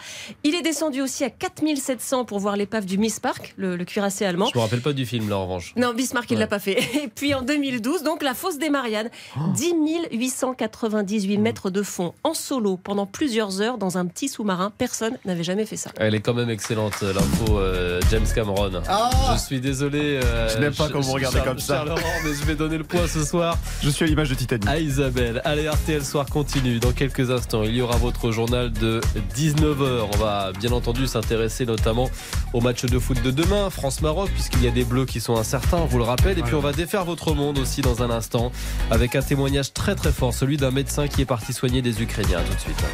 Il 0.45 0.55
est 0.55 0.63
descendu 0.63 1.01
aussi 1.01 1.25
à 1.25 1.31
4700 1.31 2.25
pour 2.25 2.39
voir 2.39 2.57
l'épave 2.57 2.85
du 2.85 2.99
Miss 2.99 3.21
Park, 3.21 3.55
le, 3.57 3.77
le 3.77 3.85
cuirassé 3.85 4.25
allemand. 4.25 4.49
Je 4.53 4.59
me 4.59 4.63
rappelle 4.63 4.81
pas 4.81 4.93
du 4.93 5.07
film, 5.07 5.29
là, 5.29 5.37
en 5.39 5.45
revanche. 5.45 5.73
Non, 5.77 5.93
Bismarck, 6.05 6.31
il 6.31 6.35
Ouais. 6.35 6.41
l'a 6.41 6.47
pas 6.47 6.59
fait. 6.59 6.79
Et 7.05 7.09
puis 7.09 7.33
en 7.33 7.41
2012, 7.41 8.03
donc 8.03 8.23
la 8.23 8.35
fosse 8.35 8.59
des 8.59 8.69
Mariannes, 8.69 9.09
Oh. 9.37 9.41
10 9.55 9.73
898 10.13 11.39
mètres 11.39 11.71
de 11.71 11.83
fond 11.83 12.13
en 12.25 12.35
solo 12.35 12.77
pendant 12.77 13.07
plusieurs 13.07 13.61
heures 13.63 13.79
dans 13.79 13.97
un 13.97 14.05
petit 14.07 14.29
sous-marin. 14.29 14.71
Personne 14.77 15.17
n'avait 15.25 15.43
jamais 15.45 15.65
fait 15.65 15.77
ça. 15.77 15.91
Elle 15.97 16.15
est 16.15 16.21
quand 16.21 16.35
même 16.35 16.51
excellente, 16.51 16.93
euh, 17.03 17.13
l'info 17.15 17.59
euh, 17.59 18.01
James 18.11 18.27
Cameron. 18.35 18.71
Ah 18.87 19.11
je 19.35 19.41
suis 19.41 19.61
désolé. 19.61 20.21
euh, 20.23 20.49
Je 20.51 20.59
n'aime 20.59 20.75
pas 20.75 20.89
quand 20.91 21.01
vous 21.01 21.13
regardez 21.13 21.41
comme 21.41 21.59
ça. 21.59 21.85
Laurent, 21.85 22.01
mais 22.25 22.35
je 22.35 22.45
vais 22.45 22.55
donner 22.55 22.77
le 22.77 22.85
point 22.85 23.07
ce 23.07 23.25
soir 23.25 23.57
Je 23.83 23.89
suis 23.89 24.05
à 24.05 24.09
l'image 24.09 24.29
de 24.29 24.35
Titanic. 24.35 24.69
à 24.69 24.79
Isabelle. 24.79 25.41
Allez, 25.47 25.69
RTL 25.69 26.05
Soir 26.05 26.27
continue. 26.27 26.81
Dans 26.81 26.93
quelques 26.93 27.31
instants, 27.31 27.63
il 27.65 27.75
y 27.75 27.81
aura 27.81 27.97
votre 27.97 28.31
journal 28.31 28.71
de 28.73 29.01
19h. 29.35 30.09
On 30.13 30.17
va 30.19 30.53
bien 30.53 30.73
entendu 30.73 31.07
s'intéresser 31.07 31.65
notamment 31.67 32.11
au 32.53 32.61
match 32.61 32.85
de 32.85 32.99
foot 32.99 33.23
de 33.23 33.31
demain, 33.31 33.71
France-Maroc, 33.71 34.29
puisqu'il 34.31 34.63
y 34.63 34.69
a 34.69 34.71
des 34.71 34.85
bleus 34.85 35.07
qui 35.07 35.21
sont 35.21 35.37
incertains, 35.37 35.85
vous 35.95 35.99
le 35.99 36.05
rappelle. 36.05 36.39
Et 36.39 36.43
puis 36.43 36.55
on 36.55 36.61
va 36.61 36.73
défaire 36.73 37.05
votre 37.05 37.35
monde 37.35 37.57
aussi 37.57 37.81
dans 37.81 38.03
un 38.03 38.11
instant 38.11 38.51
avec 38.91 39.15
un 39.15 39.23
témoignage 39.23 39.73
très 39.73 39.95
très 39.95 40.11
fort, 40.11 40.35
celui 40.35 40.57
d'un 40.57 40.73
médecin 40.73 41.07
qui 41.07 41.23
est 41.23 41.27
parti 41.27 41.53
soigner 41.53 41.83
des 41.83 42.03
Ukrainiens. 42.03 42.41
Tout 42.49 42.55
de 42.55 42.61
suite. 42.61 42.85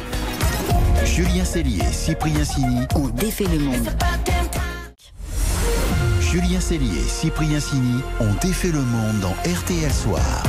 Julien 1.03 1.43
Cellier, 1.43 1.83
Cyprien 1.91 2.45
Sini. 2.45 2.85
On 2.95 3.07
défait 3.07 3.45
le 3.45 3.57
monde. 3.57 3.89
Julien 6.21 6.59
Cellier, 6.59 7.01
Cyprien 7.07 7.59
Sini 7.59 8.01
ont 8.19 8.33
défait 8.39 8.71
le 8.71 8.81
monde 8.81 9.19
dans 9.19 9.33
RTL 9.51 9.91
Soir. 9.91 10.43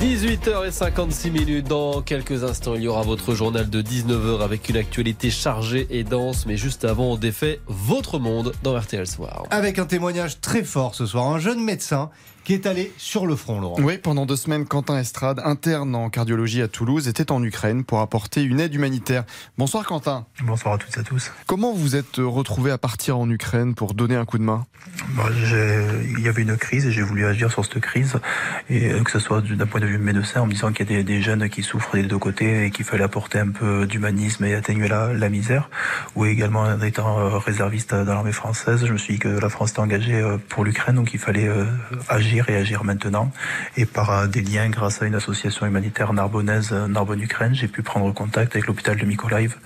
18h56 0.00 1.30
minutes. 1.30 1.68
Dans 1.68 2.02
quelques 2.02 2.44
instants, 2.44 2.74
il 2.74 2.82
y 2.82 2.88
aura 2.88 3.02
votre 3.02 3.34
journal 3.34 3.70
de 3.70 3.80
19h 3.80 4.42
avec 4.42 4.68
une 4.68 4.76
actualité 4.76 5.30
chargée 5.30 5.86
et 5.88 6.04
dense. 6.04 6.44
Mais 6.46 6.58
juste 6.58 6.84
avant, 6.84 7.12
on 7.12 7.16
défait 7.16 7.60
votre 7.66 8.18
monde 8.18 8.52
dans 8.62 8.78
RTL 8.78 9.06
Soir. 9.06 9.44
Avec 9.50 9.78
un 9.78 9.86
témoignage 9.86 10.40
très 10.40 10.64
fort 10.64 10.94
ce 10.94 11.06
soir, 11.06 11.26
un 11.28 11.38
jeune 11.38 11.64
médecin 11.64 12.10
qui 12.46 12.54
est 12.54 12.64
allé 12.66 12.92
sur 12.96 13.26
le 13.26 13.34
front, 13.34 13.60
Laurent. 13.60 13.74
Oui, 13.82 13.98
pendant 13.98 14.24
deux 14.24 14.36
semaines, 14.36 14.66
Quentin 14.66 14.96
Estrade, 15.00 15.40
interne 15.44 15.96
en 15.96 16.08
cardiologie 16.10 16.62
à 16.62 16.68
Toulouse, 16.68 17.08
était 17.08 17.32
en 17.32 17.42
Ukraine 17.42 17.82
pour 17.82 17.98
apporter 17.98 18.40
une 18.44 18.60
aide 18.60 18.72
humanitaire. 18.72 19.24
Bonsoir 19.58 19.84
Quentin. 19.84 20.26
Bonsoir 20.44 20.74
à 20.74 20.78
toutes 20.78 20.96
et 20.96 21.00
à 21.00 21.02
tous. 21.02 21.32
Comment 21.48 21.74
vous 21.74 21.96
êtes 21.96 22.18
retrouvé 22.18 22.70
à 22.70 22.78
partir 22.78 23.18
en 23.18 23.28
Ukraine 23.28 23.74
pour 23.74 23.94
donner 23.94 24.14
un 24.14 24.24
coup 24.24 24.38
de 24.38 24.44
main? 24.44 24.64
Bon, 25.16 25.24
j'ai- 25.44 25.84
il 26.16 26.20
y 26.24 26.28
avait 26.28 26.42
une 26.42 26.56
crise 26.56 26.86
et 26.86 26.92
j'ai 26.92 27.02
voulu 27.02 27.26
agir 27.26 27.50
sur 27.50 27.64
cette 27.64 27.80
crise, 27.80 28.14
et 28.70 28.92
euh, 28.92 29.02
que 29.02 29.10
ce 29.10 29.18
soit 29.18 29.40
du- 29.40 29.56
d'un 29.56 29.66
point 29.66 29.80
de 29.80 29.86
vue 29.86 29.98
médecin, 29.98 30.42
en 30.42 30.46
me 30.46 30.52
disant 30.52 30.70
qu'il 30.70 30.88
y 30.88 30.94
a 30.94 30.98
des, 30.98 31.02
des 31.02 31.20
jeunes 31.22 31.48
qui 31.48 31.64
souffrent 31.64 31.96
des 31.96 32.04
deux 32.04 32.18
côtés 32.18 32.66
et 32.66 32.70
qu'il 32.70 32.84
fallait 32.84 33.02
apporter 33.02 33.40
un 33.40 33.48
peu 33.48 33.86
d'humanisme 33.86 34.44
et 34.44 34.54
atténuer 34.54 34.86
la, 34.86 35.12
la 35.12 35.28
misère, 35.28 35.68
ou 36.14 36.24
également 36.26 36.60
en 36.60 36.80
étant 36.80 37.18
euh, 37.18 37.38
réserviste 37.38 37.92
dans 37.92 38.04
l'armée 38.14 38.30
française, 38.30 38.86
je 38.86 38.92
me 38.92 38.98
suis 38.98 39.14
dit 39.14 39.18
que 39.18 39.26
la 39.28 39.48
France 39.48 39.70
était 39.72 39.80
engagée 39.80 40.14
euh, 40.14 40.38
pour 40.48 40.64
l'Ukraine, 40.64 40.94
donc 40.94 41.12
il 41.12 41.18
fallait 41.18 41.48
euh, 41.48 41.64
agir 42.40 42.48
et 42.50 42.56
agir 42.56 42.84
maintenant. 42.84 43.32
Et 43.76 43.86
par 43.86 44.28
des 44.28 44.42
liens, 44.42 44.68
grâce 44.68 45.00
à 45.02 45.06
une 45.06 45.14
association 45.14 45.66
humanitaire 45.66 46.12
narbonnaise, 46.12 46.70
euh, 46.72 46.86
Narbonne-Ukraine, 46.86 47.54
j'ai 47.54 47.68
pu 47.68 47.82
prendre 47.82 48.12
contact 48.12 48.54
avec 48.54 48.66
l'hôpital 48.66 48.96
de 48.96 49.04
Mykolaiv, 49.04 49.56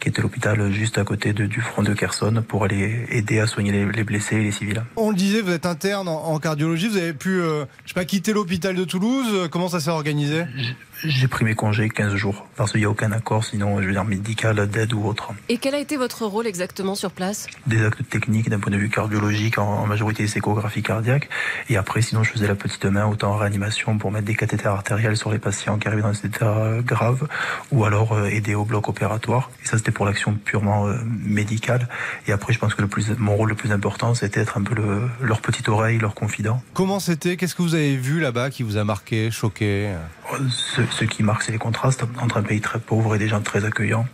qui 0.00 0.08
était 0.08 0.20
l'hôpital 0.22 0.70
juste 0.72 0.98
à 0.98 1.04
côté 1.04 1.32
de- 1.32 1.46
du 1.46 1.60
front 1.60 1.82
de 1.82 1.94
Kherson, 1.94 2.44
pour 2.46 2.64
aller 2.64 3.06
aider 3.10 3.40
à 3.40 3.46
soigner 3.46 3.72
les, 3.72 3.86
les 3.86 4.04
blessés 4.04 4.36
et 4.36 4.42
les 4.42 4.52
civils. 4.52 4.82
On 4.96 5.10
le 5.10 5.16
disait, 5.16 5.40
vous 5.40 5.52
êtes 5.52 5.66
interne 5.66 6.08
en, 6.08 6.24
en 6.26 6.38
cardiologie, 6.38 6.88
vous 6.88 6.96
avez 6.98 7.12
pu, 7.14 7.40
euh, 7.40 7.64
je 7.84 7.90
sais 7.90 7.94
pas, 7.94 8.04
quitter 8.04 8.32
l'hôpital 8.32 8.74
de 8.74 8.84
Toulouse. 8.84 9.26
Euh, 9.32 9.48
Comment 9.48 9.68
ça 9.68 9.80
s'est 9.80 9.90
organisé? 9.90 10.44
J'ai 11.04 11.28
pris 11.28 11.44
mes 11.44 11.54
congés 11.54 11.88
15 11.88 12.14
jours, 12.16 12.46
parce 12.56 12.72
qu'il 12.72 12.80
n'y 12.80 12.86
a 12.86 12.90
aucun 12.90 13.12
accord, 13.12 13.44
sinon, 13.44 13.80
je 13.80 13.86
veux 13.86 13.92
dire, 13.92 14.04
médical, 14.04 14.66
d'aide 14.68 14.92
ou 14.92 15.06
autre. 15.06 15.30
Et 15.48 15.58
quel 15.58 15.74
a 15.74 15.78
été 15.78 15.96
votre 15.96 16.26
rôle 16.26 16.46
exactement 16.46 16.96
sur 16.96 17.12
place? 17.12 17.46
Des 17.66 17.84
actes 17.84 18.08
techniques 18.08 18.48
d'un 18.50 18.58
point 18.58 18.72
de 18.72 18.76
vue 18.76 18.88
cardiologique, 18.88 19.58
en, 19.58 19.82
en 19.82 19.86
majorité 19.86 20.24
des 20.24 20.36
échographies 20.36 20.82
cardiaques. 20.82 21.28
Et 21.68 21.76
après, 21.76 22.02
sinon, 22.02 22.24
je 22.24 22.32
faisais 22.32 22.48
la 22.48 22.56
petite 22.56 22.84
main, 22.84 23.06
autant 23.06 23.32
en 23.32 23.36
réanimation 23.36 23.96
pour 23.98 24.10
mettre 24.10 24.26
des 24.26 24.34
cathéters 24.34 24.72
artériels 24.72 25.16
sur 25.16 25.30
les 25.30 25.38
patients 25.38 25.78
qui 25.78 25.86
arrivaient 25.86 26.02
dans 26.02 26.10
des 26.10 26.26
états 26.26 26.58
euh, 26.58 26.82
graves, 26.82 27.28
ou 27.70 27.84
alors 27.84 28.12
euh, 28.12 28.26
aider 28.26 28.56
au 28.56 28.64
bloc 28.64 28.88
opératoire. 28.88 29.50
Et 29.62 29.68
ça, 29.68 29.78
c'était 29.78 29.92
pour 29.92 30.04
l'action 30.04 30.34
purement 30.34 30.88
euh, 30.88 30.96
médicale. 31.04 31.88
Et 32.26 32.32
après, 32.32 32.52
je 32.52 32.58
pense 32.58 32.74
que 32.74 32.82
le 32.82 32.88
plus, 32.88 33.10
mon 33.18 33.36
rôle 33.36 33.50
le 33.50 33.54
plus 33.54 33.70
important, 33.70 34.14
c'était 34.14 34.40
être 34.40 34.58
un 34.58 34.62
peu 34.62 34.74
le, 34.74 35.08
leur 35.20 35.40
petite 35.40 35.68
oreille, 35.68 35.98
leur 35.98 36.14
confident. 36.14 36.60
Comment 36.74 36.98
c'était? 36.98 37.36
Qu'est-ce 37.36 37.54
que 37.54 37.62
vous 37.62 37.76
avez 37.76 37.96
vu 37.96 38.18
là-bas 38.18 38.50
qui 38.50 38.64
vous 38.64 38.76
a 38.76 38.84
marqué, 38.84 39.30
choqué? 39.30 39.94
Ce, 40.50 40.82
ce 40.90 41.04
qui 41.04 41.22
marque, 41.22 41.42
c'est 41.42 41.52
les 41.52 41.58
contrastes 41.58 42.04
entre 42.20 42.38
un 42.38 42.42
pays 42.42 42.60
très 42.60 42.78
pauvre 42.78 43.14
et 43.14 43.18
des 43.18 43.28
gens 43.28 43.40
très 43.40 43.64
accueillants, 43.64 44.06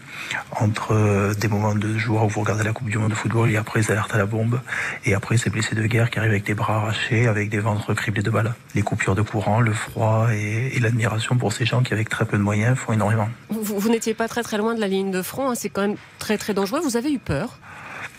entre 0.53 0.93
euh, 0.93 1.35
des 1.35 1.49
moments 1.49 1.75
de 1.75 1.99
joie 1.99 2.25
où 2.25 2.29
vous 2.29 2.41
regardez 2.41 2.65
la 2.65 2.73
Coupe 2.73 2.89
du 2.89 2.99
Monde 2.99 3.11
de 3.11 3.15
football 3.15 3.51
et 3.51 3.57
après, 3.57 3.81
les 3.81 3.91
alertes 3.91 4.15
à 4.15 4.19
la 4.19 4.27
bombe, 4.27 4.61
et 5.05 5.15
après, 5.15 5.37
ces 5.37 5.51
blessés 5.51 5.75
de 5.75 5.87
guerre 5.87 6.11
qui 6.11 6.19
arrivent 6.19 6.33
avec 6.33 6.45
des 6.45 6.55
bras 6.55 6.77
arrachés, 6.77 7.27
avec 7.27 7.51
des 7.51 7.59
ventres 7.59 7.95
criblés 7.95 8.23
de 8.23 8.31
balles. 8.31 8.55
Les 8.75 8.83
coupures 8.83 9.15
de 9.15 9.23
courant, 9.23 9.61
le 9.61 9.73
froid 9.73 10.29
et, 10.33 10.79
l'admiration 10.81 11.37
pour 11.37 11.53
ces 11.53 11.65
gens 11.65 11.83
qui, 11.83 11.95
avec 11.95 12.09
très 12.09 12.27
peu 12.27 12.37
de 12.37 12.43
moyens, 12.43 12.77
font 12.77 12.93
énormément. 12.93 13.29
Vous, 13.49 13.79
vous 13.79 13.89
n'étiez 13.89 14.15
pas 14.15 14.29
très 14.29 14.43
très 14.43 14.59
loin 14.59 14.75
de 14.75 14.81
la 14.81 14.89
ligne 14.89 15.11
de 15.11 15.23
front, 15.23 15.51
hein, 15.51 15.55
c'est 15.55 15.71
quand 15.71 15.83
même 15.83 15.97
très 16.19 16.37
très 16.37 16.53
dangereux. 16.53 16.81
Vous 16.81 16.97
avez 16.97 17.13
eu 17.13 17.19
peur? 17.19 17.59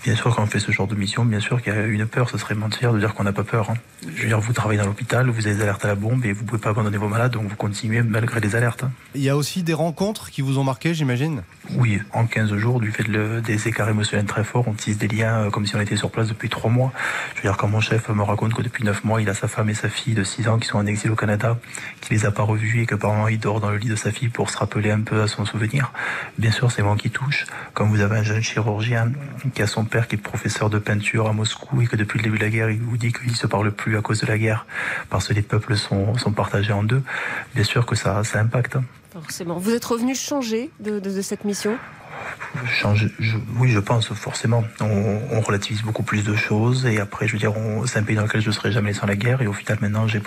Bien 0.06 0.16
sûr, 0.16 0.36
quand 0.36 0.44
on 0.44 0.46
fait 0.46 0.60
ce 0.60 0.72
genre 0.72 0.86
de 0.86 0.94
mission, 0.94 1.26
bien 1.26 1.40
sûr 1.40 1.62
qu'il 1.64 1.74
y 1.74 1.76
a 1.78 1.82
une 1.84 2.06
peur, 2.06 2.30
ce 2.30 2.38
serait 2.38 2.54
mentir 2.54 2.94
de 2.94 3.00
dire 3.00 3.16
qu'on 3.16 3.24
n'a 3.24 3.34
pas 3.34 3.44
peur. 3.44 3.72
hein. 3.72 3.74
Je 4.16 4.22
veux 4.22 4.28
dire, 4.28 4.40
vous 4.40 4.54
travaillez 4.54 4.80
dans 4.80 4.86
l'hôpital, 4.86 5.28
vous 5.30 5.48
avez 5.48 5.56
des 5.56 5.62
alertes 5.64 5.84
à 5.84 5.88
la 5.88 5.96
bombe 5.96 6.24
et 6.26 6.32
vous 6.32 6.44
pouvez 6.46 6.62
pas 6.62 6.70
abandonner 6.70 6.98
vos 6.98 7.08
malades, 7.08 7.32
donc 7.32 7.48
vous 7.50 7.56
continuez 7.56 8.04
malgré 8.04 8.40
les 8.40 8.56
alertes. 8.56 8.84
hein. 8.84 8.92
Il 9.16 9.22
y 9.24 9.30
a 9.30 9.36
aussi 9.36 9.64
des 9.64 9.74
rencontres 9.74 10.30
qui 10.30 10.42
vous 10.44 10.60
ont 10.60 10.64
marqué, 10.64 10.94
j'imagine? 10.94 11.42
Oui, 11.72 12.00
en 12.14 12.28
15 12.28 12.56
jours, 12.56 12.80
du 12.80 12.92
fait 12.92 13.02
de 13.04 13.12
le- 13.12 13.42
des 13.42 13.68
écarts 13.68 13.90
émotionnels 13.90 14.28
très 14.28 14.44
forts, 14.44 14.68
on 14.68 14.74
tisse 14.74 15.00
des 15.00 15.08
liens 15.08 15.46
euh, 15.46 15.50
comme 15.50 15.66
si 15.66 15.76
on 15.76 15.82
était 15.82 15.96
sur 15.96 16.12
place 16.12 16.28
depuis 16.28 16.50
3 16.50 16.70
mois. 16.70 16.94
Je 17.34 17.42
veux 17.42 17.50
dire, 17.50 17.58
quand 17.58 17.68
mon 17.68 17.80
chef 17.82 18.08
me 18.10 18.22
raconte 18.22 18.54
que 18.54 18.62
depuis 18.62 18.84
9 18.84 19.04
mois, 19.06 19.24
il 19.24 19.30
a 19.30 19.34
sa 19.34 19.48
femme 19.48 19.70
et 19.72 19.74
sa 19.74 19.90
fille 19.90 20.14
de 20.14 20.24
6 20.24 20.48
ans 20.48 20.60
qui 20.60 20.68
sont 20.68 20.78
en 20.78 20.86
exil 20.86 21.10
au 21.10 21.16
Canada, 21.16 21.58
qu'il 22.02 22.16
les 22.16 22.28
a 22.28 22.32
pas 22.32 22.44
revus 22.44 22.82
et 22.82 22.86
que 22.86 22.94
par 22.94 23.12
moment 23.12 23.28
il 23.28 23.40
dort 23.40 23.60
dans 23.60 23.72
le 23.72 23.78
lit 23.78 23.90
de 23.90 23.96
sa 23.96 24.12
fille 24.12 24.30
pour 24.30 24.52
se 24.52 24.58
rappeler 24.60 24.92
un 24.92 25.02
peu 25.02 25.24
à 25.24 25.28
son 25.28 25.46
souvenir. 25.46 25.92
Bien 26.38 26.52
sûr, 26.52 26.72
c'est 26.72 26.84
moi 26.84 26.96
qui 26.96 27.10
touche. 27.10 27.48
Comme 27.74 27.90
vous 27.90 28.02
avez 28.02 28.18
un 28.18 28.24
jeune 28.24 28.44
chirurgien 28.44 29.12
qui 29.56 29.64
a 29.64 29.68
son 29.68 29.84
père 29.86 29.95
qui 30.02 30.16
est 30.16 30.18
professeur 30.18 30.70
de 30.70 30.78
peinture 30.80 31.28
à 31.28 31.34
Moscou 31.34 31.82
et 31.82 31.88
que 31.88 31.96
depuis 31.96 32.18
le 32.20 32.24
début 32.24 32.38
de 32.38 32.44
la 32.44 32.50
guerre, 32.50 32.70
il 32.70 32.82
vous 32.82 32.98
dit 32.98 33.12
qu'il 33.14 33.36
se 33.36 33.48
parle 33.48 33.72
plus 33.72 33.98
à 33.98 34.02
cause 34.02 34.20
de 34.22 34.28
la 34.28 34.38
guerre 34.38 34.66
parce 35.10 35.28
que 35.30 35.34
les 35.34 35.42
peuples 35.42 35.76
sont, 35.78 36.16
sont 36.18 36.32
partagés 36.32 36.74
en 36.74 36.84
deux. 36.84 37.02
Bien 37.56 37.64
sûr 37.64 37.86
que 37.86 37.96
ça, 37.96 38.24
ça 38.24 38.40
impacte. 38.40 38.78
Forcément. 39.14 39.58
Vous 39.58 39.72
êtes 39.74 39.86
revenu 39.86 40.14
changer 40.16 40.70
de, 40.82 41.00
de- 41.00 41.10
de 41.16 41.22
cette 41.22 41.46
mission? 41.46 41.78
Change, 42.66 43.10
je- 43.20 43.38
oui, 43.60 43.70
je 43.70 43.80
pense 43.80 44.12
forcément. 44.14 44.64
On, 44.82 45.20
on 45.32 45.42
relativise 45.42 45.82
beaucoup 45.84 46.04
plus 46.04 46.24
de 46.24 46.36
choses 46.36 46.86
et 46.86 47.00
après, 47.00 47.28
je 47.28 47.34
veux 47.34 47.40
dire, 47.40 47.54
c'est 47.86 48.00
un 48.00 48.04
pays 48.04 48.16
dans 48.16 48.24
lequel 48.24 48.42
je 48.42 48.48
ne 48.48 48.54
serai 48.54 48.72
jamais 48.72 48.94
sans 48.94 49.06
la 49.06 49.16
guerre 49.16 49.42
et 49.42 49.48
au 49.48 49.54
final, 49.54 49.78
maintenant, 49.82 50.08
j'ai 50.08 50.18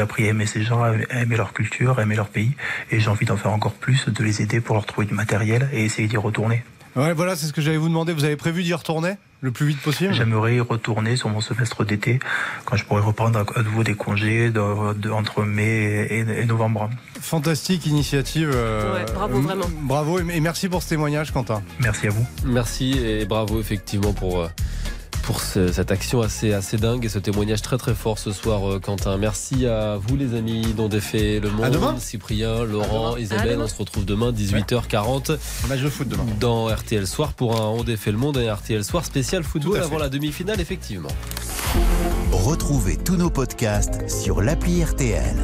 appris 0.00 0.26
à 0.26 0.28
aimer 0.28 0.46
ces 0.46 0.62
gens, 0.62 0.82
à 0.82 0.92
aimer 1.20 1.36
leur 1.36 1.52
culture, 1.52 1.98
à 1.98 2.02
aimer 2.02 2.16
leur 2.16 2.28
pays 2.28 2.52
et 2.90 3.00
j'ai 3.00 3.08
envie 3.08 3.26
d'en 3.26 3.36
faire 3.36 3.52
encore 3.52 3.74
plus, 3.74 4.08
de 4.08 4.24
les 4.24 4.42
aider 4.42 4.60
pour 4.60 4.74
leur 4.76 4.86
trouver 4.86 5.06
du 5.06 5.14
matériel 5.14 5.68
et 5.72 5.84
essayer 5.84 6.06
d'y 6.08 6.16
retourner. 6.18 6.62
Ouais, 6.96 7.12
voilà, 7.12 7.36
c'est 7.36 7.46
ce 7.46 7.52
que 7.52 7.60
j'allais 7.60 7.76
vous 7.76 7.88
demander. 7.88 8.12
Vous 8.12 8.24
avez 8.24 8.36
prévu 8.36 8.62
d'y 8.62 8.74
retourner 8.74 9.14
le 9.40 9.52
plus 9.52 9.66
vite 9.66 9.80
possible? 9.80 10.12
J'aimerais 10.12 10.56
y 10.56 10.60
retourner 10.60 11.14
sur 11.16 11.28
mon 11.28 11.40
semestre 11.40 11.84
d'été, 11.84 12.18
quand 12.64 12.76
je 12.76 12.84
pourrais 12.84 13.02
reprendre 13.02 13.44
à 13.54 13.62
nouveau 13.62 13.84
des 13.84 13.94
congés 13.94 14.50
de- 14.50 14.94
de- 14.94 15.10
entre 15.10 15.44
mai 15.44 16.06
et, 16.10 16.20
et 16.40 16.44
novembre. 16.44 16.90
Fantastique 17.20 17.86
initiative. 17.86 18.50
euh, 18.52 18.94
Ouais, 18.94 19.04
bravo, 19.14 19.40
vraiment. 19.40 19.66
Bravo 19.82 20.18
et 20.18 20.24
et 20.36 20.40
merci 20.40 20.68
pour 20.68 20.82
ce 20.82 20.88
témoignage, 20.88 21.32
Quentin. 21.32 21.62
Merci 21.80 22.08
à 22.08 22.10
vous. 22.10 22.26
Merci 22.44 22.98
et 22.98 23.24
bravo 23.26 23.60
effectivement 23.60 24.12
pour, 24.12 24.40
euh, 24.40 24.48
pour 25.28 25.42
ce- 25.42 25.70
cette 25.72 25.92
action 25.92 26.22
assez, 26.22 26.54
assez 26.54 26.78
dingue 26.78 27.04
et 27.04 27.10
ce 27.10 27.18
témoignage 27.18 27.60
très 27.60 27.76
très 27.76 27.94
fort 27.94 28.18
ce 28.18 28.32
soir 28.32 28.66
euh, 28.66 28.80
Quentin. 28.80 29.18
Merci 29.18 29.66
à 29.66 29.98
vous 30.00 30.16
les 30.16 30.34
amis 30.34 30.72
dont 30.74 30.88
défait 30.88 31.38
Le 31.38 31.50
Monde, 31.50 31.70
demain. 31.70 31.96
Cyprien, 31.98 32.64
Laurent, 32.64 33.12
À 33.16 33.20
Isabelle. 33.20 33.58
On 33.60 33.68
se 33.68 33.74
retrouve 33.76 34.06
demain 34.06 34.32
18h40 34.32 35.36
Match 35.68 35.80
de 35.80 35.90
foot 35.90 36.08
demain. 36.08 36.24
dans 36.40 36.68
RTL 36.74 37.06
Soir 37.06 37.34
pour 37.34 37.60
un 37.60 37.66
On 37.66 37.84
défait 37.84 38.10
le 38.10 38.16
monde 38.16 38.38
et 38.38 38.48
un 38.48 38.54
RTL 38.54 38.82
Soir 38.82 39.04
spécial 39.04 39.44
football 39.44 39.82
avant 39.82 39.98
la 39.98 40.08
demi-finale 40.08 40.62
effectivement. 40.62 41.10
Retrouvez 42.32 42.96
tous 42.96 43.16
nos 43.16 43.28
podcasts 43.28 44.08
sur 44.08 44.40
l'appli 44.40 44.82
RTL. 44.82 45.36